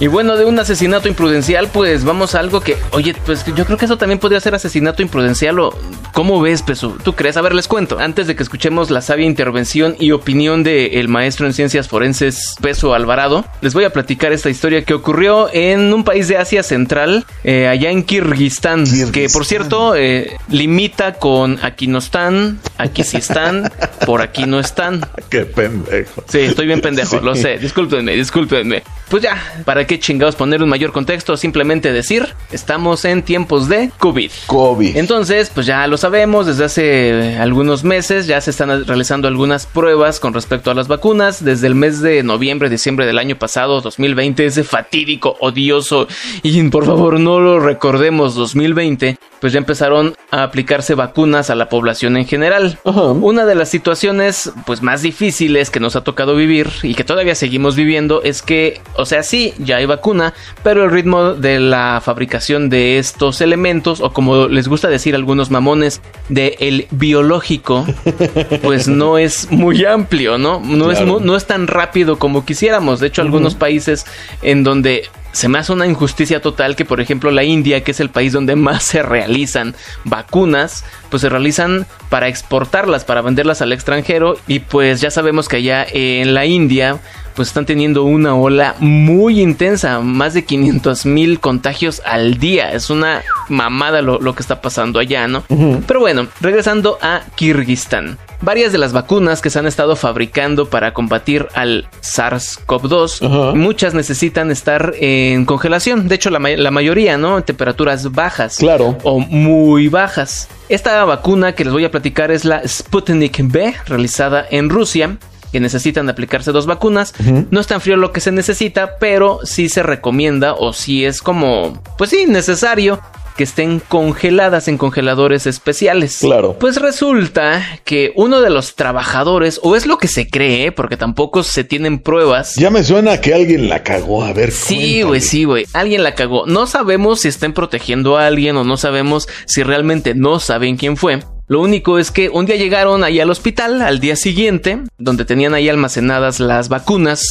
Y 0.00 0.06
bueno, 0.06 0.36
de 0.36 0.44
un 0.44 0.56
asesinato 0.58 1.08
imprudencial, 1.08 1.68
pues 1.72 2.04
vamos 2.04 2.36
a 2.36 2.40
algo 2.40 2.60
que, 2.60 2.76
oye, 2.92 3.16
pues 3.26 3.44
yo 3.56 3.64
creo 3.64 3.76
que 3.76 3.86
eso 3.86 3.98
también 3.98 4.20
podría 4.20 4.40
ser 4.40 4.54
asesinato 4.54 5.02
imprudencial 5.02 5.58
o 5.58 5.76
¿cómo 6.12 6.40
ves, 6.40 6.62
Peso? 6.62 6.96
¿Tú 7.02 7.14
crees? 7.14 7.36
A 7.36 7.40
ver, 7.40 7.52
les 7.52 7.66
cuento. 7.66 7.98
Antes 7.98 8.28
de 8.28 8.36
que 8.36 8.44
escuchemos 8.44 8.90
la 8.90 9.00
sabia 9.00 9.26
intervención 9.26 9.96
y 9.98 10.12
opinión 10.12 10.62
del 10.62 11.08
maestro 11.08 11.46
en 11.46 11.52
ciencias 11.52 11.88
forenses 11.88 12.54
Peso 12.60 12.94
Alvarado, 12.94 13.44
les 13.60 13.74
voy 13.74 13.84
a 13.84 13.90
platicar 13.90 14.32
esta 14.32 14.50
historia 14.50 14.84
que 14.84 14.94
ocurrió 14.94 15.48
en 15.52 15.92
un 15.92 16.04
país 16.04 16.28
de 16.28 16.36
Asia 16.36 16.62
Central, 16.62 17.26
eh, 17.42 17.66
allá 17.66 17.90
en 17.90 18.04
Kirguistán, 18.04 18.84
que 19.10 19.28
por 19.28 19.46
cierto 19.46 19.96
eh, 19.96 20.36
limita 20.48 21.14
con 21.14 21.58
aquí 21.62 21.88
no 21.88 21.98
están, 21.98 22.60
aquí 22.76 23.02
sí 23.02 23.16
están, 23.16 23.70
por 24.06 24.22
aquí 24.22 24.46
no 24.46 24.60
están. 24.60 25.00
Qué 25.28 25.44
pendejo. 25.44 26.22
Sí, 26.28 26.38
estoy 26.38 26.66
bien 26.66 26.80
pendejo, 26.80 27.20
lo 27.22 27.34
sé. 27.34 27.58
Discúlpenme, 27.58 28.12
discúlpenme. 28.12 28.84
Pues 29.08 29.22
ya, 29.22 29.42
para 29.64 29.86
qué 29.88 29.98
chingados 29.98 30.36
poner 30.36 30.62
un 30.62 30.68
mayor 30.68 30.92
contexto, 30.92 31.36
simplemente 31.36 31.92
decir, 31.92 32.28
estamos 32.52 33.04
en 33.04 33.22
tiempos 33.22 33.68
de 33.68 33.90
COVID. 33.98 34.30
COVID. 34.46 34.96
Entonces, 34.96 35.50
pues 35.52 35.66
ya 35.66 35.84
lo 35.88 35.96
sabemos, 35.96 36.46
desde 36.46 36.64
hace 36.64 37.36
algunos 37.38 37.82
meses 37.82 38.28
ya 38.28 38.40
se 38.40 38.50
están 38.50 38.86
realizando 38.86 39.26
algunas 39.26 39.66
pruebas 39.66 40.20
con 40.20 40.34
respecto 40.34 40.70
a 40.70 40.74
las 40.74 40.86
vacunas. 40.86 41.42
Desde 41.42 41.66
el 41.66 41.74
mes 41.74 42.00
de 42.00 42.22
noviembre, 42.22 42.68
diciembre 42.68 43.06
del 43.06 43.18
año 43.18 43.36
pasado, 43.36 43.80
2020, 43.80 44.46
ese 44.46 44.62
fatídico, 44.62 45.36
odioso, 45.40 46.06
y 46.42 46.62
por 46.68 46.84
favor 46.84 47.18
no 47.18 47.40
lo 47.40 47.58
recordemos, 47.58 48.34
2020, 48.34 49.18
pues 49.40 49.54
ya 49.54 49.58
empezaron 49.58 50.14
a 50.30 50.42
aplicarse 50.42 50.94
vacunas 50.94 51.48
a 51.48 51.54
la 51.54 51.70
población 51.70 52.18
en 52.18 52.26
general. 52.26 52.78
Una 52.84 53.46
de 53.46 53.54
las 53.54 53.70
situaciones 53.70 54.52
pues 54.66 54.82
más 54.82 55.00
difíciles 55.00 55.70
que 55.70 55.80
nos 55.80 55.96
ha 55.96 56.04
tocado 56.04 56.36
vivir 56.36 56.68
y 56.82 56.94
que 56.94 57.04
todavía 57.04 57.34
seguimos 57.34 57.74
viviendo 57.74 58.22
es 58.22 58.42
que, 58.42 58.82
o 58.96 59.06
sea, 59.06 59.22
sí, 59.22 59.54
ya 59.58 59.77
hay 59.78 59.86
vacuna, 59.86 60.34
pero 60.62 60.84
el 60.84 60.90
ritmo 60.90 61.34
de 61.34 61.58
la 61.60 62.00
fabricación 62.04 62.68
de 62.68 62.98
estos 62.98 63.40
elementos, 63.40 64.00
o 64.00 64.12
como 64.12 64.48
les 64.48 64.68
gusta 64.68 64.88
decir 64.88 65.14
algunos 65.14 65.50
mamones, 65.50 66.00
de 66.28 66.56
el 66.60 66.86
biológico, 66.90 67.86
pues 68.62 68.88
no 68.88 69.18
es 69.18 69.50
muy 69.50 69.84
amplio, 69.84 70.38
¿no? 70.38 70.60
No, 70.60 70.90
es, 70.90 71.00
no 71.00 71.36
es 71.36 71.46
tan 71.46 71.66
rápido 71.66 72.18
como 72.18 72.44
quisiéramos. 72.44 73.00
De 73.00 73.08
hecho, 73.08 73.22
algunos 73.22 73.54
países 73.54 74.06
en 74.42 74.64
donde 74.64 75.08
se 75.32 75.48
me 75.48 75.58
hace 75.58 75.72
una 75.72 75.86
injusticia 75.86 76.40
total 76.40 76.74
que, 76.74 76.84
por 76.84 77.00
ejemplo, 77.00 77.30
la 77.30 77.44
India, 77.44 77.84
que 77.84 77.92
es 77.92 78.00
el 78.00 78.10
país 78.10 78.32
donde 78.32 78.56
más 78.56 78.82
se 78.82 79.02
realizan 79.02 79.74
vacunas, 80.04 80.84
pues 81.10 81.20
se 81.20 81.28
realizan 81.28 81.86
para 82.08 82.28
exportarlas, 82.28 83.04
para 83.04 83.22
venderlas 83.22 83.62
al 83.62 83.72
extranjero. 83.72 84.36
Y 84.46 84.60
pues 84.60 85.00
ya 85.00 85.10
sabemos 85.10 85.48
que 85.48 85.56
allá 85.56 85.86
en 85.88 86.34
la 86.34 86.46
India, 86.46 86.98
pues 87.38 87.50
están 87.50 87.66
teniendo 87.66 88.02
una 88.02 88.34
ola 88.34 88.74
muy 88.80 89.40
intensa, 89.40 90.00
más 90.00 90.34
de 90.34 90.44
500 90.44 91.06
mil 91.06 91.38
contagios 91.38 92.02
al 92.04 92.38
día. 92.38 92.72
Es 92.72 92.90
una 92.90 93.22
mamada 93.48 94.02
lo, 94.02 94.34
que 94.34 94.42
está 94.42 94.60
pasando 94.60 94.98
allá, 94.98 95.28
¿no? 95.28 95.44
Pero 95.86 96.00
bueno, 96.00 96.26
regresando 96.40 96.98
a 97.00 97.20
Kirguistán. 97.36 98.18
varias 98.40 98.72
de 98.72 98.78
las 98.78 98.92
vacunas 98.92 99.40
que 99.40 99.50
se 99.50 99.60
han 99.60 99.68
estado 99.68 99.94
fabricando 99.94 100.68
para 100.68 100.92
combatir 100.92 101.46
al 101.54 101.86
SARS-CoV-2, 102.00 103.54
muchas 103.54 103.94
necesitan 103.94 104.50
estar 104.50 104.94
en 104.98 105.44
congelación. 105.44 106.08
De 106.08 106.16
hecho, 106.16 106.30
la, 106.30 106.40
la 106.40 106.70
mayoría, 106.72 107.18
¿no? 107.18 107.38
En 107.38 107.44
temperaturas 107.44 108.10
bajas. 108.10 108.56
Claro. 108.56 108.98
O 109.04 109.20
muy 109.20 109.86
bajas. 109.86 110.48
Esta 110.68 111.04
vacuna 111.04 111.54
que 111.54 111.62
les 111.62 111.72
voy 111.72 111.84
a 111.84 111.92
platicar 111.92 112.32
es 112.32 112.44
la 112.44 112.66
Sputnik 112.66 113.42
B, 113.44 113.76
realizada 113.86 114.44
en 114.50 114.70
Rusia 114.70 115.18
que 115.52 115.60
necesitan 115.60 116.08
aplicarse 116.08 116.52
dos 116.52 116.66
vacunas. 116.66 117.14
No 117.50 117.60
es 117.60 117.66
tan 117.66 117.80
frío 117.80 117.96
lo 117.96 118.12
que 118.12 118.20
se 118.20 118.32
necesita, 118.32 118.98
pero 118.98 119.40
sí 119.44 119.68
se 119.68 119.82
recomienda 119.82 120.54
o 120.54 120.72
sí 120.72 121.04
es 121.04 121.22
como, 121.22 121.82
pues 121.96 122.10
sí, 122.10 122.26
necesario 122.26 123.00
que 123.38 123.44
estén 123.44 123.78
congeladas 123.78 124.66
en 124.66 124.78
congeladores 124.78 125.46
especiales. 125.46 126.18
Claro. 126.18 126.56
Pues 126.58 126.80
resulta 126.80 127.64
que 127.84 128.12
uno 128.16 128.40
de 128.40 128.50
los 128.50 128.74
trabajadores, 128.74 129.60
o 129.62 129.76
es 129.76 129.86
lo 129.86 129.96
que 129.96 130.08
se 130.08 130.28
cree, 130.28 130.72
porque 130.72 130.96
tampoco 130.96 131.44
se 131.44 131.62
tienen 131.62 132.00
pruebas. 132.00 132.56
Ya 132.56 132.70
me 132.70 132.82
suena 132.82 133.20
que 133.20 133.34
alguien 133.34 133.68
la 133.68 133.84
cagó. 133.84 134.24
A 134.24 134.32
ver. 134.32 134.50
Sí, 134.50 135.02
güey, 135.02 135.20
sí, 135.20 135.44
güey. 135.44 135.66
Alguien 135.72 136.02
la 136.02 136.16
cagó. 136.16 136.46
No 136.46 136.66
sabemos 136.66 137.20
si 137.20 137.28
estén 137.28 137.52
protegiendo 137.52 138.18
a 138.18 138.26
alguien 138.26 138.56
o 138.56 138.64
no 138.64 138.76
sabemos 138.76 139.28
si 139.46 139.62
realmente 139.62 140.16
no 140.16 140.40
saben 140.40 140.76
quién 140.76 140.96
fue. 140.96 141.20
Lo 141.48 141.62
único 141.62 141.98
es 141.98 142.10
que 142.10 142.28
un 142.28 142.44
día 142.44 142.56
llegaron 142.56 143.02
ahí 143.02 143.20
al 143.20 143.30
hospital, 143.30 143.80
al 143.80 144.00
día 144.00 144.16
siguiente, 144.16 144.82
donde 144.98 145.24
tenían 145.24 145.54
ahí 145.54 145.68
almacenadas 145.70 146.40
las 146.40 146.68
vacunas, 146.68 147.22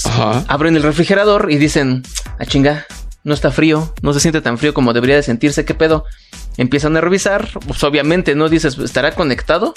abren 0.47 0.75
el 0.75 0.81
refrigerador 0.81 1.50
y 1.51 1.57
dicen, 1.57 2.01
a 2.25 2.36
ah, 2.39 2.45
chinga, 2.45 2.88
no 3.24 3.36
está 3.36 3.51
frío, 3.51 3.93
no 4.01 4.13
se 4.13 4.19
siente 4.19 4.41
tan 4.41 4.57
frío 4.57 4.74
como 4.74 4.93
debería 4.93 5.17
de 5.17 5.24
sentirse, 5.24 5.65
¿qué 5.65 5.75
pedo? 5.75 6.05
Empiezan 6.57 6.97
a 6.97 7.01
revisar, 7.01 7.47
pues 7.67 7.83
obviamente 7.83 8.33
no 8.33 8.50
dices, 8.50 8.79
¿estará 8.79 9.13
conectado? 9.13 9.75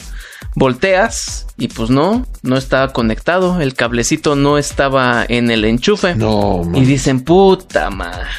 Volteas 0.55 1.47
y 1.59 1.69
pues 1.69 1.91
no, 1.91 2.27
no 2.43 2.57
está 2.57 2.89
conectado, 2.95 3.61
el 3.61 3.75
cablecito 3.75 4.37
no 4.37 4.57
estaba 4.57 5.27
en 5.29 5.51
el 5.51 5.67
enchufe. 5.67 6.15
No, 6.15 6.63
Y 6.75 6.87
dicen, 6.87 7.25
puta 7.25 7.91
madre, 7.91 8.31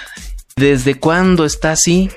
¿desde 0.56 0.96
cuándo 0.96 1.46
está 1.46 1.74
así? 1.74 2.10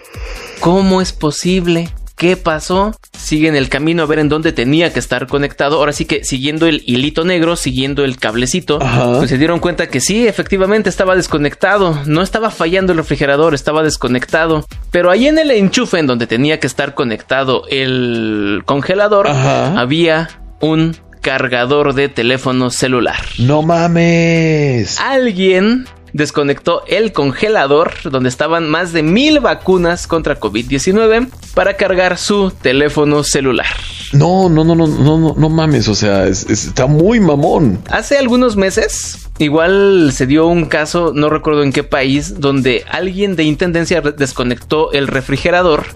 ¿Cómo 0.61 1.03
es 1.03 1.13
posible? 1.13 1.93
Qué 2.17 2.37
pasó, 2.37 2.95
siguen 3.17 3.57
el 3.57 3.69
camino 3.69 4.03
a 4.03 4.07
ver 4.07 4.19
en 4.19 4.29
dónde 4.29 4.53
tenía 4.53 4.93
que 4.93 4.99
estar 4.99 5.27
conectado. 5.27 5.79
Ahora 5.79 5.93
sí 5.93 6.05
que 6.05 6.25
siguiendo 6.25 6.67
el 6.67 6.83
hilito 6.87 7.25
negro, 7.25 7.57
siguiendo 7.57 8.05
el 8.05 8.19
cablecito, 8.19 8.79
pues 8.79 9.31
se 9.31 9.39
dieron 9.39 9.61
cuenta 9.61 9.89
que 9.89 10.01
sí, 10.01 10.27
efectivamente 10.27 10.89
estaba 10.89 11.17
desconectado. 11.17 11.99
No 12.07 12.23
estaba 12.23 12.51
fallando 12.51 12.93
el 12.93 12.99
refrigerador, 12.99 13.55
estaba 13.55 13.83
desconectado. 13.83 14.65
Pero 14.91 15.11
ahí 15.11 15.27
en 15.27 15.39
el 15.39 15.51
enchufe 15.51 15.99
en 15.99 16.07
donde 16.07 16.27
tenía 16.27 16.61
que 16.61 16.67
estar 16.67 16.95
conectado 16.95 17.65
el 17.69 18.63
congelador, 18.65 19.29
había 19.29 20.31
un 20.61 20.97
cargador 21.21 21.95
de 21.95 22.09
teléfono 22.09 22.71
celular. 22.71 23.17
No 23.39 23.63
mames. 23.63 25.01
Alguien 25.01 25.87
desconectó 26.15 26.85
el 26.87 27.13
congelador 27.13 27.93
donde 28.05 28.29
estaban 28.29 28.71
más 28.71 28.93
de 28.93 29.03
mil 29.03 29.41
vacunas 29.41 30.07
contra 30.07 30.39
COVID-19 30.41 31.29
para 31.55 31.77
cargar 31.77 32.17
su 32.17 32.51
teléfono 32.51 33.25
celular. 33.25 33.67
No, 34.13 34.49
no, 34.49 34.65
no, 34.65 34.77
no, 34.77 34.87
no, 34.87 35.19
no, 35.19 35.35
no 35.37 35.49
mames, 35.49 35.89
o 35.89 35.95
sea, 35.95 36.27
está 36.27 36.87
muy 36.87 37.19
mamón. 37.19 37.81
Hace 37.91 38.17
algunos 38.17 38.57
meses, 38.57 39.29
igual 39.39 40.13
se 40.13 40.27
dio 40.27 40.47
un 40.47 40.67
caso, 40.67 41.13
no 41.13 41.29
recuerdo 41.29 41.65
en 41.65 41.73
qué 41.73 41.83
país, 41.83 42.41
donde 42.41 42.85
alguien 42.89 43.35
de 43.35 43.43
intendencia 43.43 44.01
desconectó 44.01 44.93
el 44.93 45.09
refrigerador, 45.09 45.87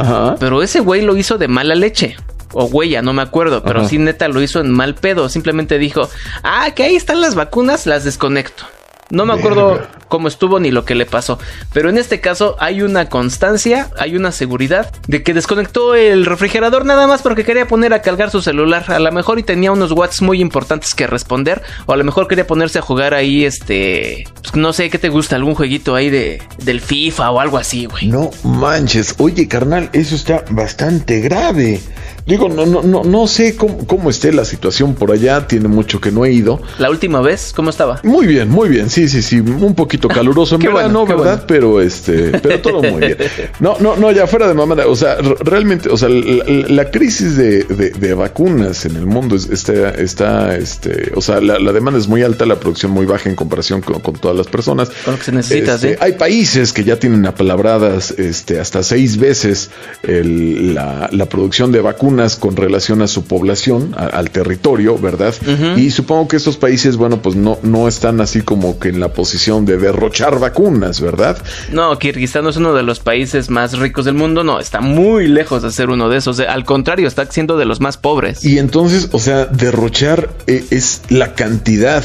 pero 0.40 0.62
ese 0.64 0.80
güey 0.80 1.00
lo 1.02 1.16
hizo 1.16 1.38
de 1.38 1.46
mala 1.46 1.76
leche 1.76 2.16
o 2.52 2.64
huella, 2.64 3.02
no 3.02 3.12
me 3.12 3.22
acuerdo, 3.22 3.62
pero 3.62 3.86
sí 3.86 3.98
neta 3.98 4.26
lo 4.26 4.42
hizo 4.42 4.60
en 4.60 4.72
mal 4.72 4.96
pedo. 4.96 5.28
Simplemente 5.28 5.78
dijo, 5.78 6.08
ah, 6.42 6.72
que 6.74 6.82
ahí 6.82 6.96
están 6.96 7.20
las 7.20 7.36
vacunas, 7.36 7.86
las 7.86 8.02
desconecto. 8.02 8.64
No 9.10 9.24
me 9.24 9.34
acuerdo 9.34 9.86
cómo 10.08 10.28
estuvo 10.28 10.58
ni 10.60 10.70
lo 10.70 10.84
que 10.84 10.94
le 10.94 11.06
pasó. 11.06 11.38
Pero 11.72 11.90
en 11.90 11.98
este 11.98 12.20
caso 12.20 12.56
hay 12.58 12.82
una 12.82 13.08
constancia, 13.08 13.90
hay 13.98 14.16
una 14.16 14.32
seguridad 14.32 14.92
de 15.06 15.22
que 15.22 15.34
desconectó 15.34 15.94
el 15.94 16.26
refrigerador 16.26 16.84
nada 16.84 17.06
más 17.06 17.22
porque 17.22 17.44
quería 17.44 17.68
poner 17.68 17.92
a 17.92 18.02
cargar 18.02 18.30
su 18.30 18.42
celular. 18.42 18.84
A 18.88 18.98
lo 18.98 19.12
mejor 19.12 19.38
y 19.38 19.42
tenía 19.42 19.72
unos 19.72 19.92
watts 19.92 20.22
muy 20.22 20.40
importantes 20.40 20.94
que 20.94 21.06
responder. 21.06 21.62
O 21.86 21.92
a 21.92 21.96
lo 21.96 22.04
mejor 22.04 22.28
quería 22.28 22.46
ponerse 22.46 22.78
a 22.78 22.82
jugar 22.82 23.14
ahí, 23.14 23.44
este. 23.44 24.24
Pues, 24.42 24.54
no 24.54 24.72
sé 24.72 24.90
qué 24.90 24.98
te 24.98 25.08
gusta, 25.08 25.36
algún 25.36 25.54
jueguito 25.54 25.94
ahí 25.94 26.10
de, 26.10 26.42
del 26.58 26.80
FIFA 26.80 27.30
o 27.30 27.40
algo 27.40 27.58
así, 27.58 27.86
güey. 27.86 28.08
No 28.08 28.30
manches. 28.42 29.14
Oye, 29.18 29.48
carnal, 29.48 29.90
eso 29.92 30.14
está 30.14 30.44
bastante 30.50 31.20
grave. 31.20 31.80
Digo, 32.28 32.50
no, 32.50 32.66
no, 32.66 32.82
no, 32.82 33.04
no 33.04 33.26
sé 33.26 33.56
cómo, 33.56 33.86
cómo 33.86 34.10
esté 34.10 34.34
la 34.34 34.44
situación 34.44 34.94
por 34.94 35.12
allá, 35.12 35.46
tiene 35.46 35.66
mucho 35.66 35.98
que 35.98 36.12
no 36.12 36.26
he 36.26 36.32
ido. 36.32 36.60
¿La 36.78 36.90
última 36.90 37.22
vez? 37.22 37.54
¿Cómo 37.56 37.70
estaba? 37.70 38.00
Muy 38.04 38.26
bien, 38.26 38.50
muy 38.50 38.68
bien, 38.68 38.90
sí, 38.90 39.08
sí, 39.08 39.22
sí, 39.22 39.40
un 39.40 39.74
poquito 39.74 39.97
caluroso 40.06 40.54
en 40.54 40.60
verano, 40.72 41.04
¿verdad? 41.04 41.44
Pero 41.48 41.80
este, 41.80 42.38
pero 42.38 42.60
todo 42.60 42.82
muy 42.82 43.00
bien. 43.00 43.16
No, 43.58 43.76
no, 43.80 43.96
no, 43.96 44.12
ya 44.12 44.28
fuera 44.28 44.46
de 44.46 44.54
mamada, 44.54 44.86
o 44.86 44.94
sea, 44.94 45.16
realmente, 45.16 45.88
o 45.88 45.96
sea, 45.96 46.08
la, 46.08 46.90
crisis 46.90 47.36
de, 47.36 47.64
de, 47.64 48.14
vacunas 48.14 48.84
en 48.84 48.96
el 48.96 49.06
mundo 49.06 49.34
está, 49.34 49.90
está 49.90 50.56
este, 50.56 51.12
o 51.16 51.20
sea, 51.20 51.40
la, 51.40 51.72
demanda 51.72 51.98
es 51.98 52.06
muy 52.06 52.22
alta, 52.22 52.46
la 52.46 52.60
producción 52.60 52.92
muy 52.92 53.06
baja 53.06 53.28
en 53.28 53.34
comparación 53.34 53.80
con, 53.80 54.14
todas 54.14 54.36
las 54.36 54.46
personas. 54.46 54.90
Con 55.04 55.14
lo 55.14 55.18
que 55.18 55.24
se 55.24 55.32
necesita, 55.32 55.74
este, 55.74 55.96
Hay 56.00 56.12
países 56.12 56.72
que 56.72 56.84
ya 56.84 56.98
tienen 56.98 57.26
apalabradas 57.26 58.12
este, 58.12 58.60
hasta 58.60 58.82
seis 58.82 59.16
veces 59.16 59.70
la, 60.02 61.08
la 61.10 61.26
producción 61.26 61.72
de 61.72 61.80
vacunas 61.80 62.36
con 62.36 62.54
relación 62.54 63.02
a 63.02 63.08
su 63.08 63.24
población, 63.24 63.94
al 63.96 64.30
territorio, 64.30 64.98
¿verdad? 64.98 65.34
Y 65.76 65.90
supongo 65.90 66.28
que 66.28 66.36
estos 66.36 66.56
países, 66.56 66.96
bueno, 66.96 67.22
pues 67.22 67.36
no, 67.36 67.58
no 67.62 67.88
están 67.88 68.20
así 68.20 68.42
como 68.42 68.78
que 68.78 68.88
en 68.88 69.00
la 69.00 69.12
posición 69.12 69.64
de 69.64 69.76
derrochar 69.88 70.38
vacunas, 70.38 71.00
¿verdad? 71.00 71.38
No, 71.72 71.98
Kirguistán 71.98 72.44
no 72.44 72.50
es 72.50 72.56
uno 72.56 72.74
de 72.74 72.82
los 72.82 73.00
países 73.00 73.50
más 73.50 73.78
ricos 73.78 74.04
del 74.04 74.14
mundo, 74.14 74.44
no, 74.44 74.60
está 74.60 74.80
muy 74.80 75.26
lejos 75.26 75.62
de 75.62 75.70
ser 75.70 75.88
uno 75.88 76.08
de 76.08 76.18
esos, 76.18 76.40
al 76.40 76.64
contrario, 76.64 77.08
está 77.08 77.26
siendo 77.26 77.56
de 77.56 77.64
los 77.64 77.80
más 77.80 77.96
pobres. 77.96 78.44
Y 78.44 78.58
entonces, 78.58 79.08
o 79.12 79.18
sea, 79.18 79.46
derrochar 79.46 80.30
eh, 80.46 80.64
es 80.70 81.02
la 81.08 81.34
cantidad 81.34 82.04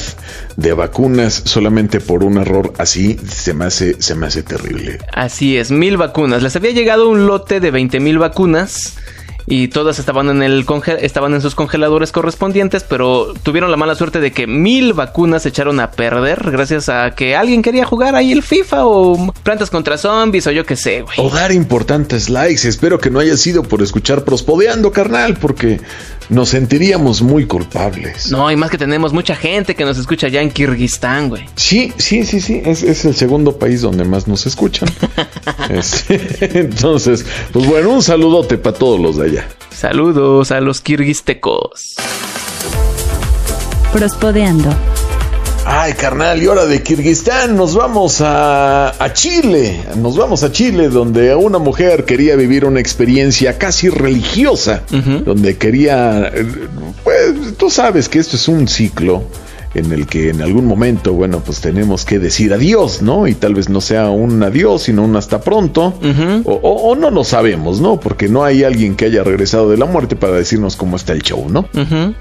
de 0.56 0.72
vacunas 0.72 1.42
solamente 1.44 2.00
por 2.00 2.24
un 2.24 2.38
error 2.38 2.72
así, 2.78 3.18
se 3.28 3.54
me 3.54 3.66
hace, 3.66 4.00
se 4.00 4.14
me 4.14 4.26
hace 4.26 4.42
terrible. 4.42 4.98
Así 5.12 5.56
es, 5.56 5.70
mil 5.70 5.96
vacunas. 5.96 6.42
Les 6.42 6.56
había 6.56 6.70
llegado 6.70 7.08
un 7.08 7.26
lote 7.26 7.60
de 7.60 7.70
20 7.70 8.00
mil 8.00 8.18
vacunas 8.18 8.94
y 9.46 9.68
todas 9.68 9.98
estaban 9.98 10.28
en 10.28 10.42
el 10.42 10.64
estaban 11.00 11.34
en 11.34 11.40
sus 11.40 11.54
congeladores 11.54 12.12
correspondientes, 12.12 12.84
pero 12.84 13.32
tuvieron 13.42 13.70
la 13.70 13.76
mala 13.76 13.94
suerte 13.94 14.20
de 14.20 14.32
que 14.32 14.46
mil 14.46 14.92
vacunas 14.92 15.42
se 15.42 15.50
echaron 15.50 15.80
a 15.80 15.90
perder 15.90 16.50
gracias 16.50 16.88
a 16.88 17.14
que 17.14 17.36
alguien 17.36 17.62
quería 17.62 17.84
jugar 17.84 18.14
ahí 18.14 18.32
el 18.32 18.42
FIFA 18.42 18.86
o 18.86 19.32
plantas 19.42 19.70
contra 19.70 19.98
zombies 19.98 20.46
o 20.46 20.50
yo 20.50 20.64
qué 20.64 20.76
sé, 20.76 21.02
güey. 21.02 21.16
O 21.18 21.30
dar 21.30 21.52
importantes 21.52 22.30
likes. 22.30 22.66
Espero 22.66 22.98
que 22.98 23.10
no 23.10 23.18
haya 23.18 23.36
sido 23.36 23.62
por 23.62 23.82
escuchar 23.82 24.24
prospodeando, 24.24 24.92
carnal, 24.92 25.36
porque 25.36 25.80
nos 26.28 26.48
sentiríamos 26.48 27.22
muy 27.22 27.46
culpables. 27.46 28.30
No, 28.30 28.50
y 28.50 28.56
más 28.56 28.70
que 28.70 28.78
tenemos 28.78 29.12
mucha 29.12 29.36
gente 29.36 29.74
que 29.74 29.84
nos 29.84 29.98
escucha 29.98 30.28
allá 30.28 30.40
en 30.40 30.50
Kirguistán, 30.50 31.28
güey. 31.28 31.44
Sí, 31.56 31.92
sí, 31.98 32.24
sí, 32.24 32.40
sí. 32.40 32.62
Es, 32.64 33.04
el 33.04 33.14
segundo 33.14 33.58
país 33.58 33.82
donde 33.82 34.04
más 34.04 34.26
nos 34.26 34.46
escuchan. 34.46 34.88
entonces, 36.40 37.24
pues 37.52 37.66
bueno, 37.66 37.90
un 37.90 38.02
saludote 38.02 38.58
para 38.58 38.76
todos 38.76 39.00
los 39.00 39.16
de 39.16 39.26
allá. 39.26 39.33
Saludos 39.74 40.52
a 40.52 40.60
los 40.60 40.80
kirguistecos. 40.80 41.96
Prospodeando. 43.92 44.70
Ay, 45.66 45.94
carnal, 45.94 46.42
y 46.42 46.46
ahora 46.46 46.66
de 46.66 46.82
Kirguistán 46.82 47.56
nos 47.56 47.74
vamos 47.74 48.20
a, 48.20 48.92
Chile. 49.14 49.80
Nos 49.96 50.16
vamos 50.16 50.42
a 50.44 50.52
Chile, 50.52 50.88
donde 50.90 51.34
una 51.34 51.58
mujer 51.58 52.04
quería 52.04 52.36
vivir 52.36 52.64
una 52.64 52.80
experiencia 52.80 53.58
casi 53.58 53.88
religiosa, 53.88 54.82
donde 54.90 55.56
quería. 55.56 56.30
Pues 57.02 57.56
tú 57.56 57.70
sabes 57.70 58.08
que 58.08 58.20
esto 58.20 58.36
es 58.36 58.46
un 58.46 58.68
ciclo 58.68 59.24
en 59.74 59.92
el 59.92 60.06
que 60.06 60.30
en 60.30 60.40
algún 60.40 60.66
momento, 60.66 61.12
bueno, 61.12 61.40
pues 61.44 61.60
tenemos 61.60 62.04
que 62.04 62.18
decir 62.18 62.52
adiós, 62.52 63.02
¿no? 63.02 63.26
Y 63.26 63.34
tal 63.34 63.54
vez 63.54 63.68
no 63.68 63.80
sea 63.80 64.10
un 64.10 64.42
adiós, 64.42 64.82
sino 64.82 65.04
un 65.04 65.16
hasta 65.16 65.40
pronto, 65.40 65.94
o, 66.44 66.96
no 66.96 67.10
lo 67.10 67.24
sabemos, 67.24 67.80
¿no? 67.80 67.98
Porque 67.98 68.28
no 68.28 68.44
hay 68.44 68.64
alguien 68.64 68.96
que 68.96 69.06
haya 69.06 69.24
regresado 69.24 69.70
de 69.70 69.76
la 69.76 69.86
muerte 69.86 70.16
para 70.16 70.34
decirnos 70.34 70.76
cómo 70.76 70.96
está 70.96 71.12
el 71.12 71.22
show, 71.22 71.46
¿no? 71.48 71.68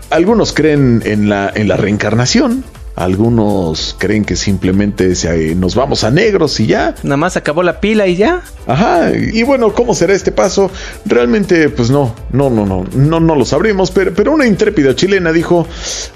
Algunos 0.09 0.53
creen 0.53 1.01
en 1.05 1.29
la, 1.29 1.51
en 1.53 1.67
la 1.67 1.77
reencarnación, 1.77 2.63
algunos 2.95 3.95
creen 3.97 4.23
que 4.23 4.35
simplemente 4.35 5.15
se, 5.15 5.55
nos 5.55 5.75
vamos 5.75 6.03
a 6.03 6.11
negros 6.11 6.59
y 6.59 6.67
ya. 6.67 6.95
Nada 7.03 7.17
más 7.17 7.37
acabó 7.37 7.63
la 7.63 7.79
pila 7.79 8.07
y 8.07 8.15
ya. 8.15 8.43
Ajá. 8.67 9.11
Y 9.11 9.43
bueno, 9.43 9.73
¿cómo 9.73 9.95
será 9.95 10.13
este 10.13 10.31
paso? 10.31 10.69
Realmente, 11.05 11.69
pues 11.69 11.89
no, 11.89 12.15
no, 12.31 12.49
no, 12.49 12.65
no, 12.65 12.85
no, 12.93 13.19
no 13.19 13.35
lo 13.35 13.45
sabremos. 13.45 13.91
Pero, 13.91 14.13
pero 14.13 14.31
una 14.31 14.45
intrépida 14.45 14.95
chilena 14.95 15.31
dijo, 15.31 15.67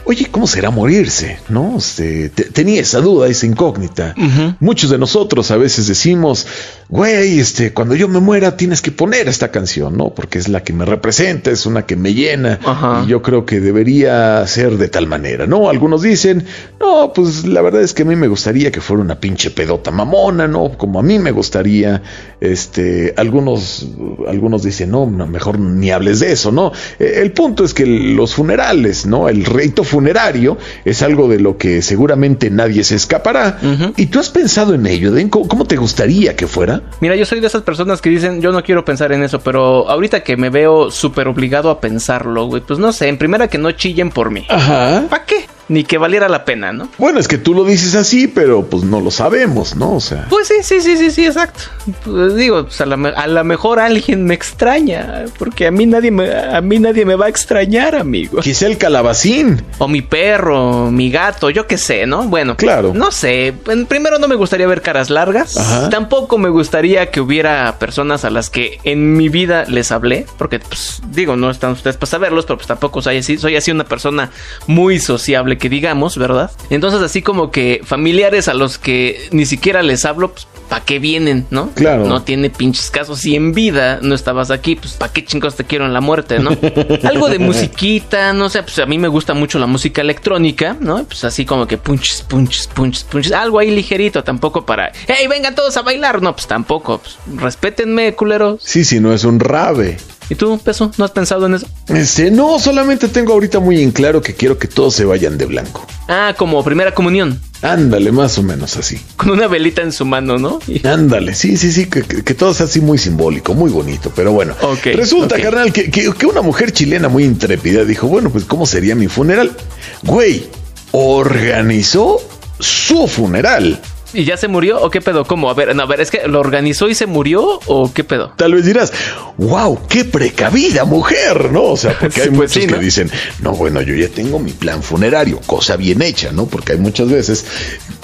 oye, 0.06 0.28
¿cómo 0.30 0.46
será 0.46 0.70
morirse? 0.70 1.40
¿No? 1.50 1.78
Este, 1.78 2.30
tenía 2.30 2.82
esa 2.82 3.00
duda, 3.00 3.28
esa 3.28 3.46
incógnita. 3.46 4.14
Muchos 4.60 4.90
de 4.90 4.98
nosotros 4.98 5.50
a 5.52 5.58
veces 5.58 5.88
decimos, 5.88 6.46
güey, 6.89 7.39
este, 7.39 7.74
cuando 7.74 7.96
yo 7.96 8.08
me 8.08 8.20
muera 8.20 8.56
tienes 8.56 8.82
que 8.82 8.91
poner 8.91 9.27
esta 9.27 9.51
canción, 9.51 9.98
¿no? 9.98 10.12
Porque 10.13 10.38
es 10.39 10.48
la 10.48 10.63
que 10.63 10.72
me 10.74 10.86
representa, 10.86 11.51
es 11.51 11.65
una 11.65 11.86
que 11.86 11.96
me 11.96 12.13
llena 12.13 12.60
Ajá. 12.63 13.03
y 13.06 13.10
yo 13.10 13.22
creo 13.22 13.46
que 13.46 13.60
debería 13.60 14.46
ser 14.48 14.77
de 14.77 14.88
tal 14.88 15.06
manera, 15.08 15.48
¿no? 15.48 15.70
Algunos 15.70 16.01
dicen, 16.01 16.46
no, 16.79 17.12
pues 17.13 17.46
la 17.46 17.62
verdad 17.62 17.82
es 17.82 17.94
que 17.94 18.03
a 18.03 18.06
mí 18.06 18.15
me 18.15 18.27
gustaría 18.27 18.72
que 18.72 18.79
fuera 18.79 19.03
una 19.03 19.20
pinche 19.20 19.51
pedota 19.51 19.91
mamona, 19.91 20.48
¿no? 20.48 20.77
Como 20.77 21.00
a 21.00 21.03
mí 21.03 21.20
me 21.20 21.32
gustaría, 21.32 22.01
este, 22.39 23.13
algunos, 23.17 23.88
algunos 24.27 24.63
dicen, 24.63 24.91
no, 24.91 25.06
no, 25.06 25.27
mejor 25.27 25.60
ni 25.60 25.91
hables 25.91 26.22
de 26.22 26.32
eso, 26.32 26.51
¿no? 26.51 26.72
Eh, 27.00 27.20
El 27.22 27.32
punto 27.34 27.65
es 27.65 27.74
que 27.74 27.86
los 27.86 28.34
funerales, 28.34 29.06
¿no? 29.06 29.27
El 29.27 29.44
rito 29.44 29.84
funerario 29.84 30.58
es 30.86 31.01
algo 31.01 31.27
de 31.27 31.39
lo 31.39 31.58
que 31.58 31.82
seguramente 31.82 32.50
nadie 32.50 32.84
se 32.84 32.96
escapará. 32.96 33.60
¿Y 33.98 34.06
tú 34.08 34.20
has 34.20 34.29
pensado 34.29 34.74
en 34.74 34.86
ello? 34.86 35.13
Cómo 35.29 35.65
te 35.65 35.75
gustaría 35.75 36.36
que 36.36 36.48
fuera? 36.48 36.77
Mira, 37.00 37.16
yo 37.16 37.26
soy 37.26 37.40
de 37.40 37.48
esas 37.48 37.64
personas 37.64 38.02
que 38.02 38.10
dicen, 38.10 38.42
yo 38.42 38.52
no 38.52 38.64
quiero 38.64 38.84
pensar 38.86 39.12
en 39.12 39.24
eso, 39.24 39.40
pero 39.40 39.90
ahorita 39.90 40.22
que 40.24 40.38
me 40.38 40.50
veo 40.50 40.92
súper 40.92 41.28
obligado 41.28 41.70
a 41.70 41.80
pensarlo, 41.80 42.46
güey, 42.46 42.62
pues 42.62 42.80
no 42.80 42.92
sé, 42.92 43.08
en 43.08 43.18
primera 43.18 43.48
que 43.48 43.58
no 43.58 43.72
chillen 43.72 44.10
por 44.12 44.32
mí. 44.32 44.46
Ajá. 44.50 45.06
¿Para 45.10 45.26
qué? 45.26 45.46
Ni 45.70 45.84
que 45.84 45.98
valiera 45.98 46.30
la 46.30 46.46
pena, 46.46 46.72
¿no? 46.72 46.88
Bueno, 46.98 47.20
es 47.20 47.28
que 47.28 47.38
tú 47.38 47.54
lo 47.54 47.66
dices 47.66 47.94
así, 47.96 48.28
pero 48.28 48.66
pues 48.66 48.84
no 48.84 49.02
lo 49.02 49.12
sabemos, 49.12 49.76
¿no? 49.76 49.96
O 49.96 50.00
sea. 50.00 50.26
Pues 50.30 50.48
sí, 50.48 50.56
sí, 50.62 50.80
sí, 50.82 50.96
sí, 50.98 51.12
sí, 51.12 51.26
exacto. 51.26 51.60
Pues 52.06 52.36
digo, 52.36 52.64
pues 52.64 52.80
a 52.80 52.86
la, 52.86 52.96
me- 52.96 53.10
a 53.10 53.28
la 53.28 53.44
mejor 53.44 53.80
alguien 53.80 54.24
me 54.26 54.34
extraña, 54.34 55.26
porque 55.38 55.68
a 55.68 55.72
mí 55.72 55.86
nadie 55.86 56.12
me, 56.12 56.34
a 56.34 56.62
mí 56.62 56.80
nadie 56.80 57.06
me 57.06 57.16
va 57.16 57.26
a 57.26 57.30
extrañar, 57.30 57.96
amigo. 57.96 58.40
Quizá 58.42 58.66
el 58.68 58.78
calabacín. 58.78 59.62
O 59.78 59.88
mi 59.88 60.02
perro, 60.02 60.90
mi 60.92 61.12
gato, 61.12 61.50
yo 61.50 61.68
qué 61.68 61.78
sé, 61.78 62.06
¿no? 62.06 62.24
Bueno, 62.24 62.56
Claro. 62.56 62.94
No 62.94 63.12
sé. 63.12 63.54
Primero 63.90 64.20
no 64.20 64.28
me 64.28 64.36
gustaría 64.36 64.68
ver 64.68 64.82
caras 64.82 65.10
largas. 65.10 65.58
Ajá. 65.58 65.90
Tampoco 65.90 66.38
me 66.38 66.50
gustaría 66.50 67.12
que 67.12 67.20
hubiera 67.22 67.78
personas 67.80 68.24
a 68.26 68.30
las 68.30 68.50
que 68.50 68.80
en 68.84 69.18
mi 69.18 69.30
vida 69.30 69.66
les 69.68 69.92
hablé. 69.92 70.26
Porque, 70.38 70.60
pues, 70.60 71.02
digo, 71.12 71.36
no 71.36 71.50
están 71.52 71.72
ustedes 71.72 71.98
para 71.98 72.10
saberlos, 72.10 72.46
pero 72.46 72.58
pues 72.58 72.68
tampoco 72.68 73.02
soy 73.02 73.18
así. 73.18 73.38
Soy 73.38 73.56
así 73.56 73.72
una 73.72 73.84
persona 73.84 74.32
muy 74.68 75.00
sociable 75.00 75.57
que 75.58 75.70
digamos, 75.70 76.18
¿verdad? 76.18 76.52
Entonces, 76.70 77.02
así 77.02 77.22
como 77.22 77.52
que 77.52 77.82
familiares 77.84 78.48
a 78.48 78.54
los 78.54 78.78
que 78.78 79.28
ni 79.32 79.46
siquiera 79.46 79.84
les 79.84 80.06
hablo, 80.06 80.32
pues, 80.32 80.48
¿para 80.70 80.84
qué 80.84 81.00
vienen, 81.00 81.46
no? 81.50 81.70
Claro. 81.72 82.06
No 82.06 82.24
tiene 82.24 82.50
pinches 82.50 82.92
casos. 82.92 83.20
Si 83.20 83.36
en 83.36 83.54
vida 83.54 84.00
no 84.02 84.16
estabas 84.16 84.52
aquí, 84.52 84.76
pues, 84.76 84.94
¿para 84.94 85.12
qué 85.12 85.24
chingos 85.24 85.56
te 85.56 85.64
quiero 85.64 85.86
en 85.86 85.94
la 85.94 86.02
muerte, 86.02 86.40
no? 86.40 86.50
Algo 87.04 87.30
de 87.30 87.40
musiquita, 87.40 88.34
no 88.34 88.50
sé, 88.50 88.64
pues 88.64 88.80
a 88.80 88.86
mí 88.86 88.98
me 88.98 89.08
gusta 89.08 89.34
mucho 89.34 89.60
la 89.60 89.68
música 89.68 90.02
electrónica, 90.02 90.76
¿no? 90.80 91.04
Pues 91.06 91.24
así 91.24 91.46
como 91.46 91.68
que 91.68 91.78
punches, 91.78 92.22
punches, 92.22 92.68
punches, 92.68 93.04
punches. 93.04 93.32
Algo 93.32 93.60
ahí 93.60 93.72
ligerito, 93.72 94.24
tampoco 94.24 94.66
para, 94.66 94.92
hey, 95.08 95.28
vengan 95.28 95.56
todos 95.56 95.78
a 95.78 95.82
bailar. 95.82 96.22
No, 96.22 96.34
pues 96.34 96.48
tampoco. 96.48 97.00
Pues, 97.00 97.18
respétenme, 97.42 98.14
culeros. 98.14 98.62
Sí, 98.64 98.84
sí, 98.84 99.00
no 99.00 99.14
es 99.14 99.24
un 99.24 99.40
rave. 99.40 99.98
¿Y 100.30 100.36
tú, 100.36 100.60
Peso? 100.60 100.92
¿No 100.98 101.06
has 101.06 101.12
pensado 101.12 101.46
en 101.46 101.56
eso? 101.56 101.68
Este, 101.88 102.30
no, 102.32 102.60
solamente 102.60 103.08
tengo 103.08 103.32
ahorita 103.34 103.60
muy 103.60 103.82
en 103.82 103.92
claro 103.92 104.22
que 104.22 104.34
quiero 104.36 104.58
que 104.58 104.68
todos 104.68 104.94
se 104.94 105.06
vayan 105.06 105.38
de 105.38 105.46
blanco. 105.46 105.86
Ah, 106.10 106.34
como 106.38 106.62
primera 106.64 106.94
comunión. 106.94 107.40
Ándale, 107.62 108.12
más 108.12 108.38
o 108.38 108.44
menos 108.44 108.76
así. 108.78 109.00
Con 109.16 109.32
una 109.32 109.48
velita 109.48 109.82
en 109.82 109.92
su 109.92 110.06
mano, 110.06 110.38
¿no? 110.38 110.60
Ándale, 110.84 111.34
sí, 111.34 111.56
sí, 111.58 111.72
sí, 111.72 111.88
que, 111.90 112.04
que- 112.04 112.34
todo 112.34 112.54
sea 112.54 112.66
así 112.68 112.82
muy 112.82 112.98
simbólico, 112.98 113.54
muy 113.56 113.72
bonito, 113.72 114.12
pero 114.16 114.32
bueno. 114.34 114.54
Resulta, 114.84 115.40
carnal, 115.42 115.72
que, 115.74 115.90
que- 115.90 116.14
que 116.14 116.26
una 116.26 116.42
mujer 116.42 116.72
chilena 116.72 117.08
muy 117.10 117.24
intrépida 117.24 117.84
dijo, 117.86 118.08
bueno, 118.08 118.30
pues 118.30 118.44
¿cómo 118.46 118.66
sería 118.66 118.96
mi 118.96 119.08
funeral? 119.08 119.56
Güey, 120.04 120.46
organizó 120.92 122.20
su 122.60 123.08
funeral. 123.08 123.80
¿Y 124.14 124.24
ya 124.24 124.38
se 124.38 124.48
murió 124.48 124.82
o 124.82 124.90
qué 124.90 125.02
pedo? 125.02 125.26
¿Cómo? 125.26 125.50
A 125.50 125.54
ver, 125.54 125.76
no, 125.76 125.84
a 125.84 125.86
ver, 125.86 126.02
es 126.02 126.12
que 126.12 126.28
lo 126.28 126.40
organizó 126.40 126.88
y 126.90 126.96
se 126.96 127.06
murió 127.06 127.60
o 127.66 127.92
qué 127.94 128.04
pedo? 128.04 128.32
Tal 128.38 128.54
vez 128.54 128.66
dirás, 128.66 128.94
wow, 129.38 129.80
qué 129.90 130.06
precavida 130.06 130.86
mujer, 130.86 131.52
¿no? 131.52 131.64
O 131.64 131.78
sea, 131.78 131.98
porque 132.00 132.22
hay 132.24 132.30
pues 132.30 132.56
muchos 132.56 132.64
sí, 132.64 132.68
que 132.68 132.80
dicen, 132.80 133.12
no, 133.42 133.52
bueno, 133.54 133.82
yo 133.82 133.96
ya 133.96 134.08
tengo 134.08 134.40
mi 134.40 134.52
plan 134.52 134.82
funerario, 134.82 135.40
cosa 135.46 135.76
bien 135.76 136.02
hecha, 136.02 136.32
¿no? 136.32 136.46
Porque 136.46 136.74
hay 136.74 136.80
muchas 136.80 137.10
veces, 137.10 137.46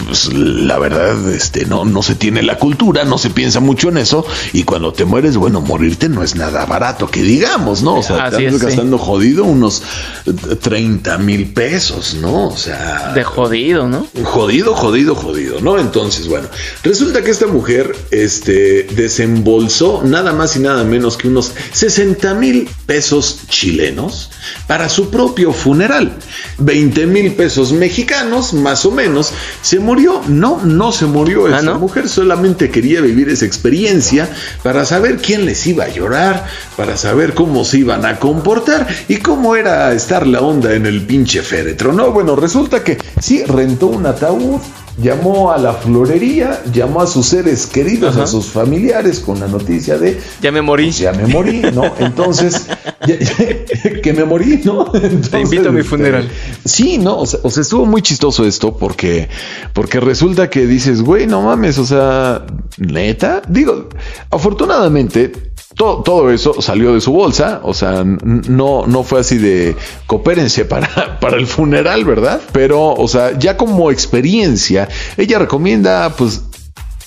pues 0.06 0.34
la 0.34 0.78
verdad, 0.78 1.32
este, 1.32 1.66
no, 1.66 1.86
no 1.86 2.04
se 2.04 2.16
tiene 2.16 2.44
la 2.44 2.58
cultura, 2.58 3.06
no 3.06 3.18
se 3.18 3.30
piensa 3.30 3.60
mucho 3.60 3.90
en 3.90 3.98
eso, 3.98 4.26
y 4.52 4.64
cuando 4.64 4.92
te 4.94 5.06
mueres, 5.06 5.38
bueno, 5.38 5.62
morirte 5.62 6.10
no 6.10 6.22
es 6.22 6.36
nada 6.36 6.66
barato, 6.66 7.08
que 7.08 7.22
digamos, 7.22 7.82
¿no? 7.82 7.96
O 7.96 8.04
sea, 8.04 8.26
Así 8.26 8.38
te 8.38 8.44
es, 8.44 8.48
andas 8.50 8.62
sí. 8.62 8.68
gastando 8.68 8.98
jodido 8.98 9.46
unos 9.46 9.82
eh, 10.26 10.56
30 10.62 11.18
mil 11.20 11.54
pesos, 11.54 12.16
¿no? 12.22 12.48
O 12.48 12.58
sea, 12.58 13.14
De 13.16 13.24
jodido, 13.24 13.88
¿no? 13.88 14.06
Jodido, 14.24 14.74
jodido, 14.76 15.16
jodido, 15.16 15.62
¿no? 15.62 15.80
Entonces, 15.80 15.93
bueno, 16.28 16.48
resulta 16.84 17.22
que 17.22 17.32
esta 17.32 17.48
mujer 17.48 17.96
este, 18.10 18.84
desembolsó 18.96 20.02
nada 20.04 20.34
más 20.34 20.56
y 20.56 20.60
nada 20.60 20.84
menos 20.84 21.18
que 21.18 21.28
unos 21.28 21.52
60 21.72 22.34
mil 22.36 22.68
pesos 22.86 23.42
chilenos 23.48 24.32
para 24.68 24.90
su 24.90 25.10
propio 25.10 25.54
funeral. 25.54 26.14
20 26.58 27.06
mil 27.06 27.34
pesos 27.34 27.72
mexicanos, 27.72 28.54
más 28.54 28.86
o 28.86 28.92
menos. 28.92 29.32
¿Se 29.62 29.80
murió? 29.80 30.22
No, 30.28 30.62
no 30.64 30.92
se 30.92 31.06
murió. 31.06 31.46
Ah, 31.46 31.60
Esta 31.60 31.74
¿no? 31.74 31.80
mujer 31.80 32.10
solamente 32.10 32.70
quería 32.70 33.02
vivir 33.02 33.30
esa 33.30 33.46
experiencia 33.46 34.30
para 34.64 34.86
saber 34.86 35.18
quién 35.18 35.46
les 35.46 35.66
iba 35.68 35.86
a 35.86 35.90
llorar, 35.90 36.48
para 36.76 36.98
saber 36.98 37.34
cómo 37.34 37.66
se 37.66 37.80
iban 37.80 38.06
a 38.06 38.20
comportar 38.20 38.88
y 39.08 39.18
cómo 39.18 39.56
era 39.56 39.94
estar 39.94 40.26
la 40.26 40.42
onda 40.42 40.74
en 40.74 40.86
el 40.86 41.02
pinche 41.02 41.42
féretro. 41.42 41.94
No, 41.94 42.12
bueno, 42.12 42.36
resulta 42.36 42.84
que 42.84 42.98
sí 43.20 43.44
rentó 43.44 43.88
un 43.88 44.06
ataúd. 44.06 44.60
Llamó 45.02 45.52
a 45.52 45.58
la 45.58 45.74
florería, 45.74 46.62
llamó 46.72 47.02
a 47.02 47.08
sus 47.08 47.26
seres 47.26 47.66
queridos, 47.66 48.14
Ajá. 48.16 48.24
a 48.26 48.28
sus 48.28 48.46
familiares 48.46 49.20
con 49.20 49.40
la 49.40 49.48
noticia 49.48 49.98
de 49.98 50.20
Ya 50.42 50.52
me 50.52 50.62
morí. 50.62 50.86
pues 50.86 51.00
ya 51.00 51.12
me 51.14 51.26
morí, 51.26 51.62
¿no? 51.74 51.92
Entonces, 51.98 52.68
ya- 53.08 53.18
ya- 53.18 54.02
que 54.02 54.14
me 54.14 54.24
morí, 54.24 54.62
¿no? 54.64 54.86
Entonces, 54.94 55.34
invito 55.46 55.70
a 55.70 55.72
mi 55.72 55.80
este, 55.80 55.90
funeral. 55.90 56.30
Sí, 56.64 57.00
no, 57.00 57.18
o 57.18 57.26
sea, 57.26 57.40
o 57.42 57.50
sea, 57.50 57.62
estuvo 57.62 57.88
muy 57.88 58.04
chistoso 58.04 58.46
esto 58.46 58.78
porque, 58.78 59.30
porque 59.74 60.00
resulta 60.00 60.50
que 60.52 60.68
dices, 60.68 61.02
güey, 61.02 61.26
no 61.26 61.42
mames, 61.42 61.80
o 61.80 61.86
sea, 61.86 62.46
neta. 62.78 63.42
Digo, 63.50 63.90
afortunadamente, 64.30 65.53
to- 65.76 66.02
todo 66.04 66.32
eso 66.32 66.62
salió 66.62 66.94
de 66.94 67.02
su 67.02 67.12
bolsa, 67.12 67.62
o 67.64 67.74
sea, 67.74 68.04
no, 68.04 68.86
no 68.88 69.04
fue 69.04 69.20
así 69.22 69.38
de 69.38 69.76
coopérense 70.08 70.66
para, 70.66 71.20
para 71.20 71.38
el 71.38 71.48
funeral, 71.48 72.06
¿verdad? 72.06 72.42
Pero, 72.52 72.94
o 72.94 73.08
sea, 73.08 73.38
ya 73.38 73.58
como 73.58 73.92
experiencia, 73.92 74.88
ella 75.18 75.40
recomienda, 75.40 76.10
pues, 76.18 76.42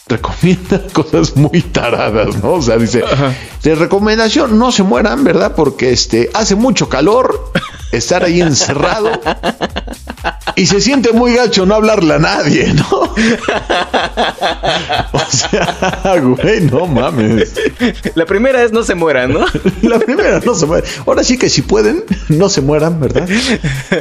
recomienda 0.08 0.80
cosas 0.92 1.36
muy 1.36 1.62
taradas, 1.62 2.42
¿no? 2.42 2.52
O 2.54 2.62
sea, 2.62 2.76
dice, 2.76 3.02
de 3.62 3.74
recomendación, 3.74 4.58
no 4.58 4.70
se 4.72 4.82
mueran, 4.82 5.24
¿verdad? 5.24 5.54
Porque 5.56 5.90
este 5.90 6.30
hace 6.34 6.54
mucho 6.54 6.88
calor 6.88 7.52
estar 7.92 8.22
ahí 8.24 8.40
encerrado 8.40 9.10
y 10.54 10.66
se 10.66 10.80
siente 10.80 11.12
muy 11.12 11.34
gacho 11.34 11.66
no 11.66 11.74
hablarle 11.74 12.14
a 12.14 12.18
nadie, 12.18 12.72
¿no? 12.74 13.14
O 15.12 15.20
sea, 15.28 16.20
güey, 16.20 16.60
no 16.62 16.86
mames. 16.86 17.54
La 18.14 18.26
primera 18.26 18.62
es 18.62 18.72
no 18.72 18.82
se 18.82 18.94
muera, 18.94 19.26
¿no? 19.26 19.44
La 19.82 19.98
primera 19.98 20.40
no 20.40 20.54
se 20.54 20.66
muere. 20.66 20.86
Ahora 21.06 21.24
sí 21.24 21.36
que 21.36 21.48
si 21.48 21.62
pueden, 21.62 22.04
no 22.28 22.48
se 22.48 22.60
mueran, 22.60 23.00
¿verdad? 23.00 23.28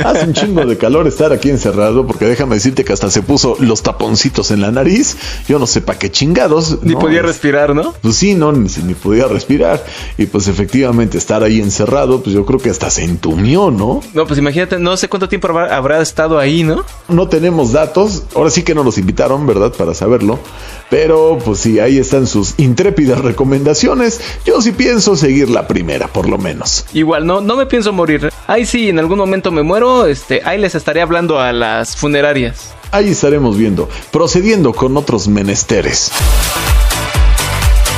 Hace 0.03 0.25
un 0.25 0.33
chingo 0.33 0.65
de 0.65 0.77
calor 0.77 1.07
estar 1.07 1.33
aquí 1.33 1.49
encerrado, 1.49 2.05
porque 2.05 2.25
déjame 2.25 2.55
decirte 2.55 2.83
que 2.85 2.93
hasta 2.93 3.09
se 3.09 3.21
puso 3.21 3.57
los 3.59 3.83
taponcitos 3.83 4.51
en 4.51 4.61
la 4.61 4.71
nariz. 4.71 5.17
Yo 5.47 5.59
no 5.59 5.67
sé 5.67 5.81
para 5.81 5.99
qué 5.99 6.11
chingados. 6.11 6.79
Ni 6.83 6.93
¿no? 6.93 6.99
podía 6.99 7.21
respirar, 7.21 7.73
¿no? 7.75 7.93
Pues 8.01 8.15
sí, 8.15 8.35
no, 8.35 8.51
ni, 8.51 8.69
ni 8.83 8.93
podía 8.93 9.27
respirar. 9.27 9.83
Y 10.17 10.27
pues 10.27 10.47
efectivamente 10.47 11.17
estar 11.17 11.43
ahí 11.43 11.59
encerrado, 11.59 12.21
pues 12.21 12.35
yo 12.35 12.45
creo 12.45 12.59
que 12.59 12.69
hasta 12.69 12.89
se 12.89 13.03
entumió, 13.03 13.71
¿no? 13.71 14.01
No, 14.13 14.27
pues 14.27 14.39
imagínate, 14.39 14.79
no 14.79 14.95
sé 14.97 15.09
cuánto 15.09 15.27
tiempo 15.27 15.47
habrá, 15.47 15.75
habrá 15.75 16.01
estado 16.15 16.39
ahí, 16.39 16.63
¿no? 16.63 16.85
No 17.09 17.27
tenemos 17.27 17.73
datos, 17.73 18.23
ahora 18.35 18.49
sí 18.49 18.63
que 18.63 18.73
no 18.73 18.85
nos 18.85 18.97
invitaron, 18.97 19.45
¿verdad? 19.45 19.73
Para 19.73 19.93
saberlo. 19.93 20.39
Pero 20.89 21.37
pues 21.43 21.59
sí, 21.59 21.81
ahí 21.81 21.97
están 21.97 22.25
sus 22.25 22.53
intrépidas 22.55 23.19
recomendaciones. 23.19 24.21
Yo 24.45 24.61
sí 24.61 24.71
pienso 24.71 25.17
seguir 25.17 25.49
la 25.49 25.67
primera, 25.67 26.07
por 26.07 26.29
lo 26.29 26.37
menos. 26.37 26.85
Igual, 26.93 27.27
no, 27.27 27.41
no 27.41 27.57
me 27.57 27.65
pienso 27.65 27.91
morir. 27.91 28.31
Ahí 28.47 28.65
sí, 28.65 28.87
en 28.87 28.97
algún 28.97 29.17
momento 29.17 29.51
me 29.51 29.61
muero, 29.61 30.05
este, 30.05 30.41
ahí 30.45 30.57
les 30.57 30.73
estaré 30.73 31.01
hablando 31.01 31.37
a 31.37 31.51
las 31.51 31.97
funerarias. 31.97 32.73
Ahí 32.91 33.09
estaremos 33.09 33.57
viendo, 33.57 33.89
procediendo 34.09 34.71
con 34.71 34.95
otros 34.95 35.27
menesteres. 35.27 36.11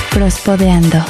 Prospodeando. 0.09 1.05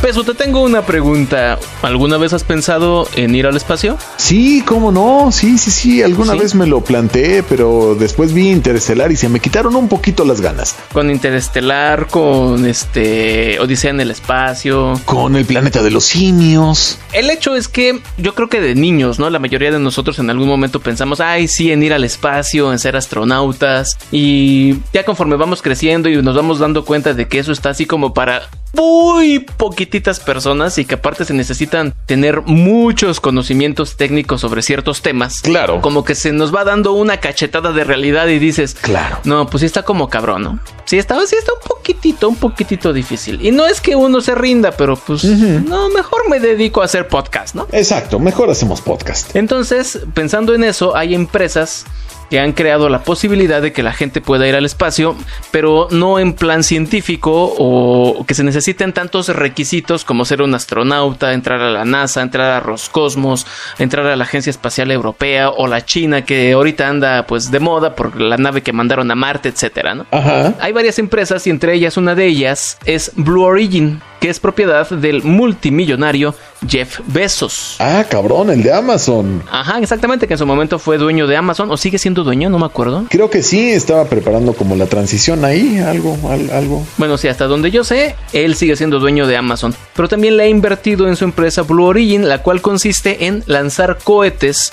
Peso, 0.00 0.22
te 0.22 0.34
tengo 0.34 0.62
una 0.62 0.86
pregunta. 0.86 1.58
¿Alguna 1.82 2.18
vez 2.18 2.32
has 2.32 2.44
pensado 2.44 3.08
en 3.16 3.34
ir 3.34 3.46
al 3.46 3.56
espacio? 3.56 3.98
Sí, 4.16 4.62
cómo 4.64 4.92
no, 4.92 5.32
sí, 5.32 5.58
sí, 5.58 5.72
sí, 5.72 6.02
alguna 6.02 6.34
vez 6.34 6.54
me 6.54 6.68
lo 6.68 6.82
planteé, 6.82 7.42
pero 7.42 7.96
después 7.98 8.32
vi 8.32 8.48
Interestelar 8.48 9.10
y 9.10 9.16
se 9.16 9.28
me 9.28 9.40
quitaron 9.40 9.74
un 9.74 9.88
poquito 9.88 10.24
las 10.24 10.40
ganas. 10.40 10.76
Con 10.92 11.10
Interestelar, 11.10 12.06
con 12.06 12.64
este 12.64 13.58
Odisea 13.58 13.90
en 13.90 14.00
el 14.00 14.12
espacio. 14.12 15.00
Con 15.04 15.34
el 15.34 15.44
planeta 15.44 15.82
de 15.82 15.90
los 15.90 16.04
simios. 16.04 16.98
El 17.12 17.28
hecho 17.28 17.56
es 17.56 17.66
que 17.66 18.00
yo 18.18 18.36
creo 18.36 18.48
que 18.48 18.60
de 18.60 18.76
niños, 18.76 19.18
¿no? 19.18 19.28
La 19.30 19.40
mayoría 19.40 19.72
de 19.72 19.80
nosotros 19.80 20.20
en 20.20 20.30
algún 20.30 20.46
momento 20.46 20.78
pensamos, 20.78 21.20
ay, 21.20 21.48
sí, 21.48 21.72
en 21.72 21.82
ir 21.82 21.92
al 21.92 22.04
espacio, 22.04 22.70
en 22.72 22.78
ser 22.78 22.96
astronautas. 22.96 23.98
Y 24.12 24.76
ya 24.92 25.04
conforme 25.04 25.34
vamos 25.34 25.60
creciendo 25.60 26.08
y 26.08 26.22
nos 26.22 26.36
vamos 26.36 26.60
dando 26.60 26.84
cuenta 26.84 27.14
de 27.14 27.26
que 27.26 27.40
eso 27.40 27.50
está 27.50 27.70
así 27.70 27.84
como 27.84 28.14
para 28.14 28.48
muy 28.74 29.40
poquititas 29.40 30.20
personas 30.20 30.78
y 30.78 30.84
que 30.84 30.94
aparte 30.94 31.24
se 31.24 31.34
necesitan 31.34 31.94
tener 32.06 32.42
muchos 32.42 33.20
conocimientos 33.20 33.96
técnicos 33.96 34.40
sobre 34.40 34.62
ciertos 34.62 35.02
temas. 35.02 35.40
Claro. 35.40 35.80
Como 35.80 36.04
que 36.04 36.14
se 36.14 36.32
nos 36.32 36.54
va 36.54 36.64
dando 36.64 36.92
una 36.92 37.18
cachetada 37.18 37.72
de 37.72 37.84
realidad 37.84 38.28
y 38.28 38.38
dices, 38.38 38.74
claro. 38.74 39.18
No, 39.24 39.48
pues 39.48 39.60
sí 39.60 39.66
está 39.66 39.82
como 39.82 40.08
cabrón, 40.08 40.42
¿no? 40.42 40.60
Sí 40.84 40.98
está, 40.98 41.14
sí 41.26 41.36
está 41.36 41.52
un 41.52 41.60
poquitito, 41.66 42.28
un 42.28 42.36
poquitito 42.36 42.92
difícil. 42.92 43.44
Y 43.44 43.50
no 43.50 43.66
es 43.66 43.80
que 43.80 43.96
uno 43.96 44.20
se 44.20 44.34
rinda, 44.34 44.72
pero 44.72 44.96
pues 44.96 45.24
no, 45.24 45.88
mejor 45.90 46.28
me 46.28 46.40
dedico 46.40 46.82
a 46.82 46.84
hacer 46.84 47.08
podcast, 47.08 47.54
¿no? 47.54 47.66
Exacto, 47.72 48.18
mejor 48.18 48.50
hacemos 48.50 48.80
podcast. 48.80 49.34
Entonces, 49.36 50.00
pensando 50.14 50.54
en 50.54 50.64
eso, 50.64 50.96
hay 50.96 51.14
empresas 51.14 51.84
que 52.30 52.40
han 52.40 52.52
creado 52.52 52.88
la 52.88 53.00
posibilidad 53.00 53.62
de 53.62 53.72
que 53.72 53.82
la 53.82 53.92
gente 53.92 54.20
pueda 54.20 54.46
ir 54.46 54.54
al 54.54 54.64
espacio, 54.64 55.16
pero 55.50 55.88
no 55.90 56.18
en 56.18 56.34
plan 56.34 56.62
científico 56.62 57.54
o 57.58 58.24
que 58.26 58.34
se 58.34 58.44
necesiten 58.44 58.92
tantos 58.92 59.28
requisitos 59.28 60.04
como 60.04 60.24
ser 60.24 60.42
un 60.42 60.54
astronauta, 60.54 61.32
entrar 61.32 61.60
a 61.60 61.70
la 61.70 61.84
NASA, 61.84 62.22
entrar 62.22 62.50
a 62.52 62.60
Roscosmos, 62.60 63.46
entrar 63.78 64.06
a 64.06 64.16
la 64.16 64.24
Agencia 64.24 64.50
Espacial 64.50 64.90
Europea 64.90 65.50
o 65.50 65.66
la 65.66 65.84
China 65.84 66.24
que 66.24 66.52
ahorita 66.52 66.88
anda 66.88 67.26
pues 67.26 67.50
de 67.50 67.60
moda 67.60 67.94
por 67.94 68.20
la 68.20 68.36
nave 68.36 68.62
que 68.62 68.72
mandaron 68.72 69.10
a 69.10 69.14
Marte, 69.14 69.48
etcétera, 69.48 69.94
¿no? 69.94 70.06
Ajá. 70.10 70.54
Hay 70.60 70.72
varias 70.72 70.98
empresas 70.98 71.46
y 71.46 71.50
entre 71.50 71.74
ellas 71.74 71.96
una 71.96 72.14
de 72.14 72.26
ellas 72.26 72.78
es 72.84 73.12
Blue 73.16 73.42
Origin, 73.42 74.00
que 74.20 74.28
es 74.28 74.40
propiedad 74.40 74.88
del 74.88 75.22
multimillonario 75.22 76.34
Jeff 76.66 77.00
Bezos. 77.06 77.76
Ah, 77.78 78.04
cabrón, 78.08 78.50
el 78.50 78.62
de 78.62 78.72
Amazon. 78.72 79.42
Ajá, 79.50 79.78
exactamente, 79.78 80.26
que 80.26 80.34
en 80.34 80.38
su 80.38 80.46
momento 80.46 80.78
fue 80.78 80.98
dueño 80.98 81.26
de 81.26 81.36
Amazon 81.36 81.70
o 81.70 81.76
sigue 81.76 81.98
siendo 81.98 82.17
dueño, 82.24 82.50
no 82.50 82.58
me 82.58 82.66
acuerdo. 82.66 83.06
Creo 83.08 83.30
que 83.30 83.42
sí, 83.42 83.70
estaba 83.70 84.04
preparando 84.06 84.52
como 84.52 84.76
la 84.76 84.86
transición 84.86 85.44
ahí, 85.44 85.78
algo, 85.78 86.16
algo. 86.52 86.86
Bueno, 86.96 87.18
sí, 87.18 87.28
hasta 87.28 87.46
donde 87.46 87.70
yo 87.70 87.84
sé, 87.84 88.16
él 88.32 88.54
sigue 88.54 88.76
siendo 88.76 88.98
dueño 88.98 89.26
de 89.26 89.36
Amazon, 89.36 89.74
pero 89.94 90.08
también 90.08 90.36
le 90.36 90.44
ha 90.44 90.48
invertido 90.48 91.08
en 91.08 91.16
su 91.16 91.24
empresa 91.24 91.62
Blue 91.62 91.84
Origin, 91.84 92.28
la 92.28 92.42
cual 92.42 92.60
consiste 92.60 93.26
en 93.26 93.42
lanzar 93.46 93.98
cohetes 94.02 94.72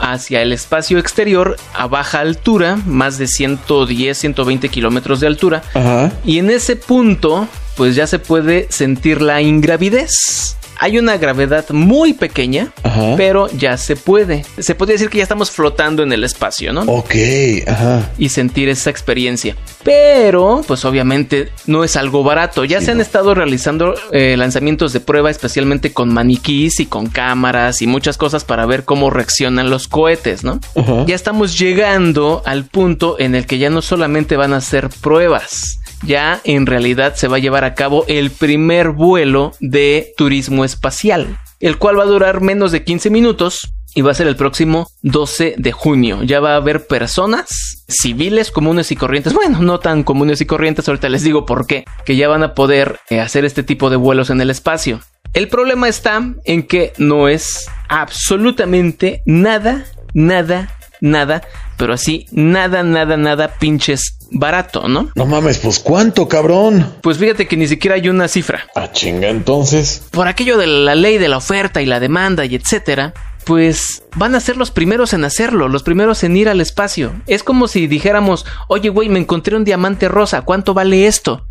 hacia 0.00 0.40
el 0.42 0.52
espacio 0.52 0.98
exterior 0.98 1.56
a 1.74 1.86
baja 1.86 2.20
altura, 2.20 2.78
más 2.86 3.18
de 3.18 3.26
110, 3.26 4.16
120 4.16 4.68
kilómetros 4.68 5.20
de 5.20 5.26
altura. 5.26 5.62
Ajá. 5.74 6.12
Y 6.24 6.38
en 6.38 6.50
ese 6.50 6.76
punto, 6.76 7.46
pues 7.76 7.94
ya 7.94 8.06
se 8.06 8.18
puede 8.18 8.66
sentir 8.70 9.20
la 9.20 9.42
ingravidez. 9.42 10.56
Hay 10.82 10.98
una 10.98 11.18
gravedad 11.18 11.66
muy 11.70 12.14
pequeña, 12.14 12.72
Ajá. 12.82 13.14
pero 13.16 13.48
ya 13.50 13.76
se 13.76 13.96
puede. 13.96 14.44
Se 14.58 14.74
podría 14.74 14.94
decir 14.94 15.10
que 15.10 15.18
ya 15.18 15.24
estamos 15.24 15.50
flotando 15.50 16.02
en 16.02 16.10
el 16.12 16.24
espacio, 16.24 16.72
¿no? 16.72 16.80
Ok, 16.82 17.14
ajá. 17.66 18.10
y 18.18 18.30
sentir 18.30 18.68
esa 18.70 18.88
experiencia. 18.90 19.56
Pero, 19.84 20.62
pues 20.66 20.84
obviamente 20.84 21.50
no 21.66 21.84
es 21.84 21.96
algo 21.96 22.22
barato. 22.22 22.64
Ya 22.64 22.78
Sí, 22.80 22.86
se 22.86 22.90
han 22.92 22.96
no. 22.98 23.02
estado 23.02 23.34
realizando 23.34 23.94
eh, 24.12 24.36
lanzamientos 24.38 24.92
de 24.92 25.00
prueba, 25.00 25.30
especialmente 25.30 25.92
con 25.92 26.12
maniquís 26.14 26.80
y 26.80 26.86
con 26.86 27.08
cámaras 27.08 27.82
y 27.82 27.86
muchas 27.86 28.16
cosas 28.16 28.44
para 28.44 28.64
ver 28.66 28.84
cómo 28.84 29.10
reaccionan 29.10 29.68
los 29.68 29.86
cohetes, 29.88 30.44
¿no? 30.44 30.60
Ajá. 30.76 31.04
Ya 31.06 31.14
estamos 31.14 31.58
llegando 31.58 32.42
al 32.46 32.64
punto 32.64 33.16
en 33.18 33.34
el 33.34 33.46
que 33.46 33.58
ya 33.58 33.68
no 33.68 33.82
solamente 33.82 34.36
van 34.36 34.54
a 34.54 34.60
ser 34.60 34.88
pruebas. 34.88 35.79
Ya 36.02 36.40
en 36.44 36.66
realidad 36.66 37.14
se 37.14 37.28
va 37.28 37.36
a 37.36 37.40
llevar 37.40 37.64
a 37.64 37.74
cabo 37.74 38.04
el 38.08 38.30
primer 38.30 38.90
vuelo 38.90 39.52
de 39.60 40.12
turismo 40.16 40.64
espacial, 40.64 41.38
el 41.60 41.78
cual 41.78 41.98
va 41.98 42.04
a 42.04 42.06
durar 42.06 42.40
menos 42.40 42.72
de 42.72 42.84
15 42.84 43.10
minutos 43.10 43.72
y 43.94 44.02
va 44.02 44.12
a 44.12 44.14
ser 44.14 44.26
el 44.26 44.36
próximo 44.36 44.88
12 45.02 45.54
de 45.58 45.72
junio. 45.72 46.22
Ya 46.22 46.40
va 46.40 46.52
a 46.52 46.56
haber 46.56 46.86
personas 46.86 47.84
civiles 47.88 48.50
comunes 48.50 48.92
y 48.92 48.96
corrientes, 48.96 49.34
bueno, 49.34 49.60
no 49.60 49.80
tan 49.80 50.04
comunes 50.04 50.40
y 50.40 50.46
corrientes, 50.46 50.88
ahorita 50.88 51.08
les 51.08 51.24
digo 51.24 51.44
por 51.44 51.66
qué, 51.66 51.84
que 52.04 52.16
ya 52.16 52.28
van 52.28 52.42
a 52.42 52.54
poder 52.54 53.00
eh, 53.10 53.20
hacer 53.20 53.44
este 53.44 53.62
tipo 53.62 53.90
de 53.90 53.96
vuelos 53.96 54.30
en 54.30 54.40
el 54.40 54.50
espacio. 54.50 55.00
El 55.32 55.48
problema 55.48 55.88
está 55.88 56.34
en 56.44 56.64
que 56.64 56.92
no 56.98 57.28
es 57.28 57.68
absolutamente 57.88 59.22
nada, 59.26 59.84
nada, 60.12 60.76
nada, 61.00 61.42
pero 61.76 61.94
así, 61.94 62.26
nada, 62.30 62.82
nada, 62.82 63.16
nada 63.16 63.54
pinches 63.58 64.16
barato, 64.30 64.88
¿no? 64.88 65.10
No 65.14 65.26
mames, 65.26 65.58
pues 65.58 65.78
cuánto, 65.78 66.28
cabrón. 66.28 66.94
Pues 67.02 67.18
fíjate 67.18 67.46
que 67.46 67.56
ni 67.56 67.66
siquiera 67.66 67.96
hay 67.96 68.08
una 68.08 68.28
cifra. 68.28 68.66
Ah, 68.74 68.92
chinga, 68.92 69.28
entonces. 69.28 70.04
Por 70.10 70.28
aquello 70.28 70.56
de 70.56 70.66
la 70.66 70.94
ley 70.94 71.18
de 71.18 71.28
la 71.28 71.38
oferta 71.38 71.82
y 71.82 71.86
la 71.86 72.00
demanda 72.00 72.44
y 72.44 72.54
etcétera, 72.54 73.12
pues 73.44 74.02
van 74.14 74.34
a 74.34 74.40
ser 74.40 74.56
los 74.56 74.70
primeros 74.70 75.12
en 75.12 75.24
hacerlo, 75.24 75.68
los 75.68 75.82
primeros 75.82 76.22
en 76.24 76.36
ir 76.36 76.48
al 76.48 76.60
espacio. 76.60 77.12
Es 77.26 77.42
como 77.42 77.68
si 77.68 77.86
dijéramos, 77.86 78.46
oye, 78.68 78.88
güey, 78.88 79.08
me 79.08 79.18
encontré 79.18 79.56
un 79.56 79.64
diamante 79.64 80.08
rosa, 80.08 80.42
¿cuánto 80.42 80.74
vale 80.74 81.06
esto? 81.06 81.46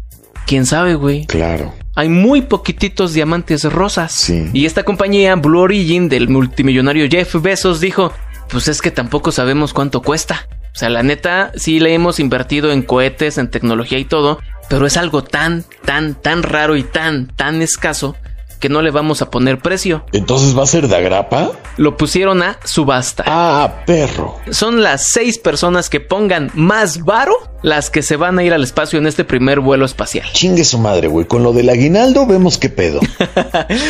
¿Quién 0.46 0.66
sabe, 0.66 0.96
güey? 0.96 1.26
Claro. 1.26 1.74
Hay 1.96 2.10
muy 2.10 2.42
poquititos 2.42 3.14
diamantes 3.14 3.66
rosas. 3.66 4.14
Sí. 4.14 4.50
Y 4.54 4.66
esta 4.66 4.84
compañía, 4.84 5.36
Blue 5.36 5.60
Origin, 5.60 6.10
del 6.10 6.30
multimillonario 6.30 7.08
Jeff 7.10 7.36
Bezos, 7.42 7.80
dijo, 7.80 8.14
pues 8.50 8.68
es 8.68 8.82
que 8.82 8.92
tampoco 8.92 9.32
sabemos 9.32 9.74
cuánto 9.74 10.02
cuesta. 10.02 10.48
O 10.74 10.78
sea, 10.80 10.90
la 10.90 11.04
neta, 11.04 11.52
sí 11.56 11.80
le 11.80 11.94
hemos 11.94 12.20
invertido 12.20 12.72
en 12.72 12.84
cohetes, 12.84 13.38
en 13.38 13.50
tecnología 13.50 13.98
y 13.98 14.06
todo, 14.06 14.40
pero 14.70 14.86
es 14.86 14.98
algo 14.98 15.24
tan, 15.24 15.66
tan, 15.84 16.16
tan 16.16 16.44
raro 16.44 16.76
y 16.76 16.84
tan, 16.84 17.28
tan 17.28 17.62
escaso 17.62 18.16
que 18.60 18.70
no 18.70 18.82
le 18.82 18.92
vamos 18.92 19.22
a 19.22 19.32
poner 19.32 19.60
precio. 19.60 20.06
Entonces 20.12 20.58
va 20.58 20.64
a 20.64 20.68
ser 20.68 20.88
de 20.88 20.96
agrapa. 20.96 21.52
Lo 21.78 21.98
pusieron 21.98 22.44
a 22.44 22.60
subasta. 22.66 23.24
Ah, 23.26 23.84
perro. 23.86 24.38
Son 24.52 24.84
las 24.84 25.08
seis 25.12 25.40
personas 25.40 25.90
que 25.90 26.00
pongan 26.00 26.52
más 26.54 27.04
varo 27.04 27.34
las 27.62 27.90
que 27.90 28.02
se 28.02 28.16
van 28.16 28.40
a 28.40 28.44
ir 28.44 28.54
al 28.54 28.64
espacio 28.64 29.00
en 29.00 29.08
este 29.08 29.24
primer 29.26 29.60
vuelo 29.60 29.86
espacial. 29.86 30.28
Chingue 30.34 30.64
su 30.66 30.78
madre, 30.80 31.08
güey. 31.08 31.26
Con 31.26 31.44
lo 31.44 31.54
del 31.54 31.70
aguinaldo 31.70 32.26
vemos 32.26 32.58
qué 32.58 32.70
pedo. 32.70 33.00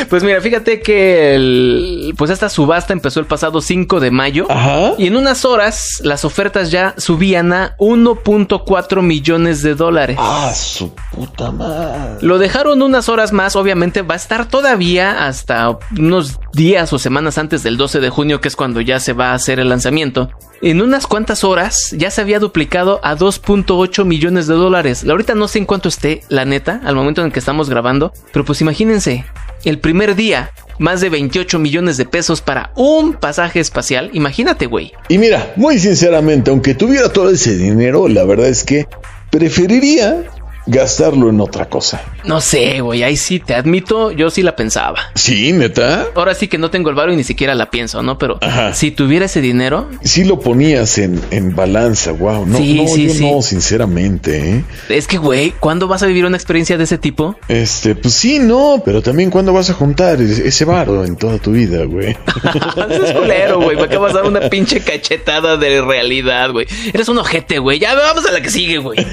Pues 0.09 0.23
mira, 0.23 0.41
fíjate 0.41 0.81
que 0.81 1.35
el- 1.35 2.13
pues 2.17 2.31
esta 2.31 2.49
subasta 2.49 2.93
empezó 2.93 3.19
el 3.19 3.25
pasado 3.25 3.61
5 3.61 3.99
de 3.99 4.11
mayo. 4.11 4.47
Ajá. 4.49 4.93
Y 4.97 5.07
en 5.07 5.15
unas 5.15 5.45
horas 5.45 6.01
las 6.03 6.25
ofertas 6.25 6.71
ya 6.71 6.95
subían 6.97 7.53
a 7.53 7.75
1.4 7.77 9.01
millones 9.01 9.61
de 9.61 9.75
dólares. 9.75 10.17
Ah, 10.19 10.51
su 10.55 10.93
puta 11.11 11.51
madre. 11.51 12.17
Lo 12.21 12.37
dejaron 12.39 12.81
unas 12.81 13.09
horas 13.09 13.31
más, 13.31 13.55
obviamente 13.55 14.01
va 14.01 14.15
a 14.15 14.17
estar 14.17 14.47
todavía 14.47 15.25
hasta 15.27 15.77
unos 15.97 16.39
días 16.53 16.91
o 16.93 16.99
semanas 16.99 17.37
antes 17.37 17.63
del 17.63 17.77
12 17.77 17.99
de 17.99 18.09
junio, 18.09 18.41
que 18.41 18.47
es 18.47 18.55
cuando 18.55 18.81
ya 18.81 18.99
se 18.99 19.13
va 19.13 19.31
a 19.31 19.33
hacer 19.33 19.59
el 19.59 19.69
lanzamiento. 19.69 20.29
En 20.61 20.81
unas 20.81 21.07
cuantas 21.07 21.43
horas 21.43 21.93
ya 21.97 22.11
se 22.11 22.21
había 22.21 22.39
duplicado 22.39 22.99
a 23.03 23.15
2.8 23.15 24.05
millones 24.05 24.47
de 24.47 24.55
dólares. 24.55 25.05
Ahorita 25.07 25.35
no 25.35 25.47
sé 25.47 25.59
en 25.59 25.65
cuánto 25.65 25.89
esté, 25.89 26.21
la 26.29 26.45
neta, 26.45 26.81
al 26.83 26.95
momento 26.95 27.21
en 27.21 27.27
el 27.27 27.33
que 27.33 27.39
estamos 27.39 27.69
grabando, 27.69 28.11
pero 28.33 28.43
pues 28.43 28.61
imagínense, 28.61 29.25
el 29.63 29.79
primer 29.79 30.15
día, 30.15 30.51
más 30.79 31.01
de 31.01 31.09
28 31.09 31.59
millones 31.59 31.97
de 31.97 32.05
pesos 32.05 32.41
para 32.41 32.71
un 32.75 33.13
pasaje 33.13 33.59
espacial. 33.59 34.09
Imagínate, 34.13 34.65
güey. 34.65 34.93
Y 35.07 35.17
mira, 35.17 35.53
muy 35.55 35.77
sinceramente, 35.79 36.49
aunque 36.49 36.73
tuviera 36.73 37.11
todo 37.11 37.29
ese 37.29 37.57
dinero, 37.57 38.07
la 38.07 38.23
verdad 38.23 38.47
es 38.47 38.63
que 38.63 38.87
preferiría 39.29 40.23
gastarlo 40.69 41.29
en 41.29 41.41
otra 41.41 41.67
cosa. 41.67 42.01
No 42.23 42.41
sé, 42.41 42.81
güey, 42.81 43.03
ahí 43.03 43.17
sí 43.17 43.39
te 43.39 43.55
admito, 43.55 44.11
yo 44.11 44.29
sí 44.29 44.43
la 44.43 44.55
pensaba. 44.55 44.97
Sí, 45.15 45.51
neta. 45.51 46.07
Ahora 46.15 46.35
sí 46.35 46.47
que 46.47 46.57
no 46.57 46.69
tengo 46.69 46.89
el 46.89 46.95
varo 46.95 47.11
y 47.11 47.15
ni 47.15 47.23
siquiera 47.23 47.55
la 47.55 47.69
pienso, 47.71 48.03
¿no? 48.03 48.17
Pero 48.17 48.37
Ajá. 48.41 48.73
si 48.73 48.91
tuviera 48.91 49.25
ese 49.25 49.41
dinero, 49.41 49.89
Sí 50.03 50.23
lo 50.23 50.39
ponías 50.39 50.97
en, 50.97 51.19
en 51.31 51.55
balanza, 51.55 52.11
wow. 52.11 52.45
No, 52.45 52.57
Sí, 52.57 52.73
no, 52.81 52.87
sí, 52.87 53.07
yo 53.07 53.13
sí. 53.13 53.31
no, 53.31 53.41
sinceramente, 53.41 54.49
¿eh? 54.57 54.63
es 54.89 55.07
que, 55.07 55.17
güey, 55.17 55.51
¿cuándo 55.59 55.87
vas 55.87 56.03
a 56.03 56.05
vivir 56.07 56.25
una 56.25 56.37
experiencia 56.37 56.77
de 56.77 56.83
ese 56.83 56.97
tipo? 56.97 57.35
Este, 57.47 57.95
pues 57.95 58.13
sí, 58.13 58.39
no, 58.39 58.81
pero 58.85 59.01
también 59.01 59.29
cuándo 59.31 59.53
vas 59.53 59.69
a 59.69 59.73
juntar 59.73 60.21
ese 60.21 60.65
varo 60.65 61.03
en 61.05 61.15
toda 61.15 61.37
tu 61.39 61.51
vida, 61.51 61.83
güey. 61.85 62.15
Es 62.89 63.11
culero, 63.13 63.61
güey. 63.61 63.75
Me 63.77 63.83
acabas 63.83 64.13
de 64.13 64.19
dar 64.19 64.27
una 64.27 64.49
pinche 64.49 64.81
cachetada 64.81 65.57
de 65.57 65.81
realidad, 65.81 66.51
güey. 66.51 66.67
Eres 66.93 67.07
un 67.09 67.17
ojete, 67.17 67.59
güey. 67.59 67.79
Ya 67.79 67.93
vamos 67.95 68.25
a 68.25 68.31
la 68.31 68.41
que 68.41 68.49
sigue, 68.49 68.77
güey. 68.79 68.97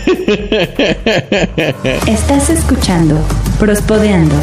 Estás 2.07 2.51
escuchando 2.51 3.19
Prospodeando. 3.59 4.37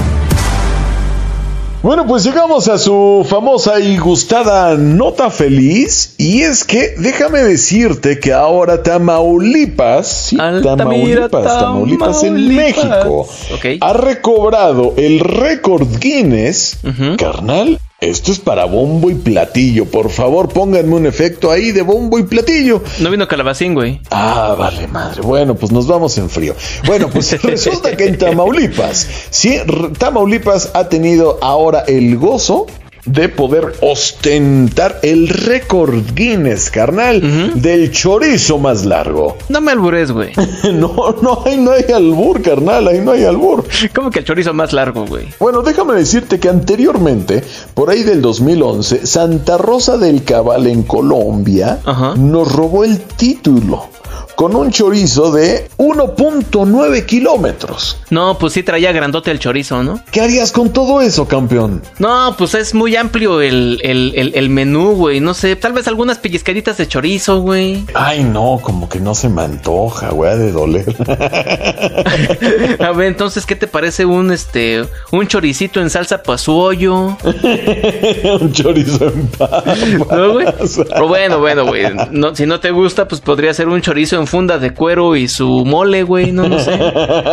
Bueno, 1.84 2.08
pues 2.08 2.24
llegamos 2.24 2.70
a 2.70 2.78
su 2.78 3.26
famosa 3.30 3.78
y 3.82 3.98
gustada 3.98 4.78
nota 4.78 5.30
feliz. 5.30 6.16
Y 6.18 6.44
es 6.44 6.64
que 6.64 6.96
déjame 6.98 7.40
decirte 7.40 8.22
que 8.22 8.32
ahora 8.32 8.82
Tamaulipas, 8.82 10.08
sí, 10.08 10.38
Tamaulipas, 10.38 11.60
Tamaulipas, 11.60 12.24
en 12.24 12.56
México, 12.56 13.28
ha 13.82 13.94
recobrado 13.94 14.94
el 14.96 15.20
récord 15.20 15.86
Guinness, 16.00 16.78
carnal, 17.18 17.78
esto 18.10 18.32
es 18.32 18.40
para 18.40 18.66
bombo 18.66 19.10
y 19.10 19.16
platillo. 19.16 19.86
Por 19.86 20.10
favor, 20.10 20.50
pónganme 20.50 20.96
un 20.96 21.06
efecto 21.06 21.52
ahí 21.52 21.72
de 21.72 21.82
bombo 21.82 22.20
y 22.20 22.24
platillo. 22.24 22.82
No 23.00 23.10
vino 23.10 23.28
calabacín, 23.28 23.74
güey. 23.74 24.02
Ah, 24.12 24.56
vale, 24.58 24.88
madre. 24.88 25.22
Bueno, 25.22 25.56
pues 25.56 25.72
nos 25.72 25.88
vamos 25.88 26.18
en 26.18 26.30
frío. 26.30 26.56
Bueno, 26.86 27.10
pues 27.10 27.42
resulta 27.44 27.96
que 27.96 28.06
en 28.06 28.18
Tamaulipas, 28.18 29.08
sí, 29.30 29.58
Tamaulipas 29.98 30.72
ha 30.74 30.90
tenido 30.90 31.40
ahora 31.42 31.84
el 31.88 32.18
gozo 32.18 32.68
de 33.06 33.30
poder 33.30 33.74
ostentar 33.82 35.00
el 35.04 35.28
récord 35.28 35.94
Guinness, 36.14 36.70
carnal, 36.70 37.22
del 37.62 37.92
chorizo 37.92 38.58
más 38.58 38.86
largo. 38.86 39.38
No 39.50 39.62
me 39.62 39.72
albures, 39.72 40.12
güey. 40.12 40.32
no, 40.74 41.16
no, 41.22 41.44
ahí 41.46 41.58
no 41.58 41.72
hay 41.72 41.92
albur, 41.94 42.42
carnal, 42.42 42.88
ahí 42.88 43.00
no 43.00 43.12
hay 43.12 43.24
albur. 43.24 43.66
¿Cómo 43.94 44.10
que 44.10 44.20
el 44.20 44.26
chorizo 44.26 44.54
más 44.54 44.74
largo, 44.74 45.06
güey? 45.06 45.28
Bueno, 45.40 45.62
déjame 45.62 45.94
decirte 45.94 46.40
que 46.40 46.50
anteriormente, 46.50 47.44
por 47.74 47.90
ahí 47.90 48.04
del 48.04 48.22
2011, 48.22 49.06
Santa 49.06 49.58
Rosa 49.58 49.98
del 49.98 50.24
Cabal 50.24 50.68
en 50.68 50.84
Colombia 50.84 51.80
nos 52.18 52.52
robó 52.52 52.84
el 52.84 53.00
título 53.00 53.93
con 54.36 54.56
un 54.56 54.72
chorizo 54.72 55.32
de 55.32 55.70
1.9 55.78 57.06
kilómetros. 57.06 57.98
No, 58.10 58.38
pues 58.38 58.54
sí 58.54 58.64
traía 58.64 58.92
grandote 58.92 59.32
el 59.32 59.40
chorizo, 59.40 59.84
¿no? 59.84 60.02
¿Qué 60.12 60.22
harías 60.22 60.52
con 60.52 60.72
todo 60.72 61.02
eso, 61.02 61.28
campeón? 61.28 61.82
No, 62.00 62.36
pues 62.38 62.54
es 62.56 62.74
muy 62.74 62.96
amplio 62.96 63.42
el, 63.42 63.80
el, 63.84 64.50
menú, 64.50 64.92
güey. 64.96 65.20
No 65.20 65.34
sé, 65.34 65.56
tal 65.56 65.74
vez 65.74 65.88
algunas 65.88 66.18
pellizcaditas 66.18 66.78
de 66.78 66.88
chorizo, 66.88 67.42
güey. 67.42 67.86
Ay, 67.94 68.24
no, 68.24 68.60
como 68.62 68.90
que 68.90 69.00
no 69.00 69.16
se 69.16 69.30
me 69.30 69.44
antoja, 69.44 70.10
güey, 70.10 70.38
de 70.38 70.52
doler. 70.52 70.96
A 72.80 72.92
ver, 72.92 73.08
entonces, 73.08 73.46
¿qué 73.46 73.56
te 73.56 73.68
parece 73.68 74.06
un 74.06 74.32
este 74.32 74.86
un 75.12 75.28
choricito 75.28 75.82
en 75.82 75.90
salsa 75.90 76.22
hoyo? 76.48 77.18
un 78.42 78.52
chorizo 78.52 79.08
en 79.08 79.28
paz. 79.28 79.64
¿No, 80.12 80.34
güey? 80.34 80.48
bueno, 81.08 81.40
bueno, 81.40 81.66
güey. 81.66 81.84
No, 82.12 82.36
si 82.36 82.46
no 82.46 82.60
te 82.60 82.72
gusta, 82.72 83.08
pues 83.08 83.22
podría 83.22 83.54
ser 83.54 83.68
un 83.68 83.82
chorizo 83.82 84.18
en 84.18 84.23
funda 84.28 84.58
de 84.58 84.74
cuero 84.74 85.16
y 85.16 85.28
su 85.28 85.66
mole, 85.66 86.04
güey. 86.04 86.32
No, 86.32 86.48
no 86.48 86.60
sé. 86.60 86.72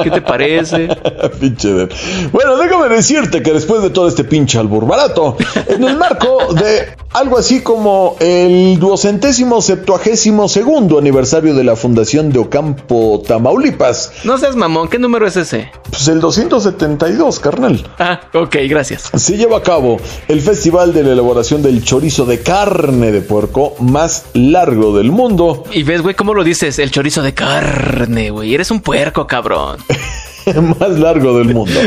¿Qué 0.03 0.11
te 0.11 0.21
parece? 0.21 0.89
pinche 1.41 1.89
Bueno, 2.33 2.57
déjame 2.57 2.89
decirte 2.89 3.43
que 3.43 3.53
después 3.53 3.83
de 3.83 3.91
todo 3.91 4.09
este 4.09 4.25
pinche 4.25 4.59
albur 4.59 4.87
barato, 4.87 5.37
en 5.69 5.85
el 5.85 5.97
marco 5.97 6.53
de 6.55 7.01
algo 7.13 7.39
así 7.39 7.61
como 7.61 8.17
el 8.21 8.79
duocentésimo 8.79 9.61
septuagésimo 9.61 10.49
segundo 10.49 10.99
aniversario 10.99 11.55
de 11.55 11.65
la 11.65 11.75
fundación 11.75 12.31
de 12.31 12.39
Ocampo, 12.39 13.23
Tamaulipas. 13.27 14.13
No 14.23 14.39
seas 14.39 14.55
mamón, 14.55 14.89
¿qué 14.89 14.99
número 14.99 15.27
es 15.27 15.37
ese? 15.37 15.73
Pues 15.91 16.07
el 16.07 16.21
272, 16.21 17.41
carnal. 17.41 17.85
Ah, 17.99 18.21
ok, 18.33 18.57
gracias. 18.69 19.11
Se 19.15 19.37
lleva 19.37 19.59
a 19.59 19.63
cabo 19.63 19.97
el 20.29 20.41
festival 20.41 20.93
de 20.93 21.03
la 21.03 21.13
elaboración 21.13 21.63
del 21.63 21.83
chorizo 21.83 22.27
de 22.27 22.41
carne 22.43 23.11
de 23.11 23.23
puerco 23.23 23.75
más 23.81 24.27
largo 24.35 24.97
del 24.97 25.11
mundo. 25.11 25.65
Y 25.73 25.83
ves, 25.83 26.03
güey, 26.03 26.15
cómo 26.15 26.33
lo 26.33 26.45
dices, 26.45 26.79
el 26.83 26.91
chorizo 26.91 27.23
de 27.23 27.35
carne, 27.35 28.31
güey. 28.31 28.55
Eres 28.55 28.71
un 28.71 28.81
puerco, 28.81 29.27
cabrón. 29.27 29.79
más 30.79 30.99
largo 30.99 31.39
del 31.39 31.55
mundo. 31.55 31.79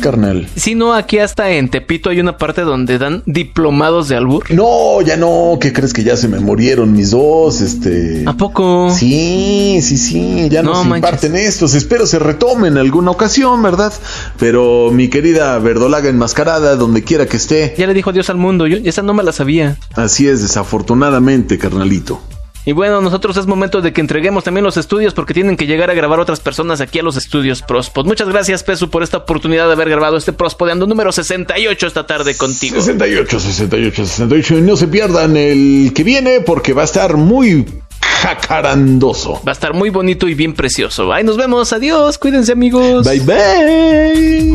carnal. 0.00 0.48
Si 0.56 0.74
no, 0.74 0.94
aquí 0.94 1.18
hasta 1.18 1.50
en 1.50 1.68
Tepito 1.68 2.10
hay 2.10 2.20
una 2.20 2.38
parte 2.38 2.62
donde 2.62 2.98
dan 2.98 3.22
diplomados 3.26 4.08
de 4.08 4.16
albur. 4.16 4.50
No, 4.50 5.02
ya 5.02 5.16
no, 5.16 5.58
¿qué 5.60 5.72
crees 5.72 5.92
que 5.92 6.02
ya 6.02 6.16
se 6.16 6.28
me 6.28 6.40
murieron 6.40 6.92
mis 6.92 7.10
dos? 7.10 7.60
este. 7.60 8.24
¿A 8.26 8.34
poco? 8.34 8.90
Sí, 8.90 9.80
sí, 9.82 9.98
sí, 9.98 10.48
ya 10.50 10.62
no 10.62 10.84
nos 10.84 10.96
imparten 10.96 11.36
estos. 11.36 11.74
Espero 11.74 12.06
se 12.06 12.18
retome 12.18 12.68
en 12.68 12.78
alguna 12.78 13.10
ocasión, 13.10 13.62
¿verdad? 13.62 13.92
Pero 14.38 14.90
mi 14.92 15.08
querida 15.08 15.58
verdolaga 15.58 16.08
enmascarada, 16.08 16.76
donde 16.76 17.02
quiera 17.02 17.26
que 17.26 17.36
esté. 17.36 17.74
Ya 17.76 17.86
le 17.86 17.94
dijo 17.94 18.10
adiós 18.10 18.30
al 18.30 18.36
mundo, 18.36 18.66
yo 18.66 18.78
esa 18.84 19.02
no 19.02 19.14
me 19.14 19.22
la 19.22 19.32
sabía. 19.32 19.76
Así 19.94 20.28
es, 20.28 20.42
desafortunadamente, 20.42 21.58
carnalito. 21.58 22.20
Y 22.66 22.72
bueno, 22.72 23.00
nosotros 23.00 23.36
es 23.36 23.46
momento 23.46 23.82
de 23.82 23.92
que 23.92 24.00
entreguemos 24.00 24.44
también 24.44 24.64
los 24.64 24.76
estudios 24.76 25.12
porque 25.12 25.34
tienen 25.34 25.56
que 25.56 25.66
llegar 25.66 25.90
a 25.90 25.94
grabar 25.94 26.18
otras 26.20 26.40
personas 26.40 26.80
aquí 26.80 26.98
a 26.98 27.02
los 27.02 27.16
estudios 27.16 27.62
Prospod. 27.62 28.06
Muchas 28.06 28.28
gracias, 28.28 28.62
Pesu, 28.62 28.88
por 28.88 29.02
esta 29.02 29.18
oportunidad 29.18 29.66
de 29.66 29.74
haber 29.74 29.90
grabado 29.90 30.16
este 30.16 30.32
Prospodeando 30.32 30.86
número 30.86 31.12
68 31.12 31.86
esta 31.86 32.06
tarde 32.06 32.36
contigo. 32.36 32.76
68, 32.80 33.40
68, 33.40 34.06
68. 34.06 34.58
Y 34.58 34.62
no 34.62 34.76
se 34.76 34.88
pierdan 34.88 35.36
el 35.36 35.92
que 35.94 36.04
viene 36.04 36.40
porque 36.40 36.72
va 36.72 36.82
a 36.82 36.86
estar 36.86 37.16
muy 37.16 37.66
jacarandoso. 38.00 39.42
Va 39.46 39.52
a 39.52 39.52
estar 39.52 39.74
muy 39.74 39.90
bonito 39.90 40.26
y 40.28 40.34
bien 40.34 40.54
precioso. 40.54 41.12
Ahí 41.12 41.24
nos 41.24 41.36
vemos. 41.36 41.72
Adiós. 41.74 42.16
Cuídense, 42.16 42.52
amigos. 42.52 43.06
Bye, 43.06 43.20
bye. 43.20 44.54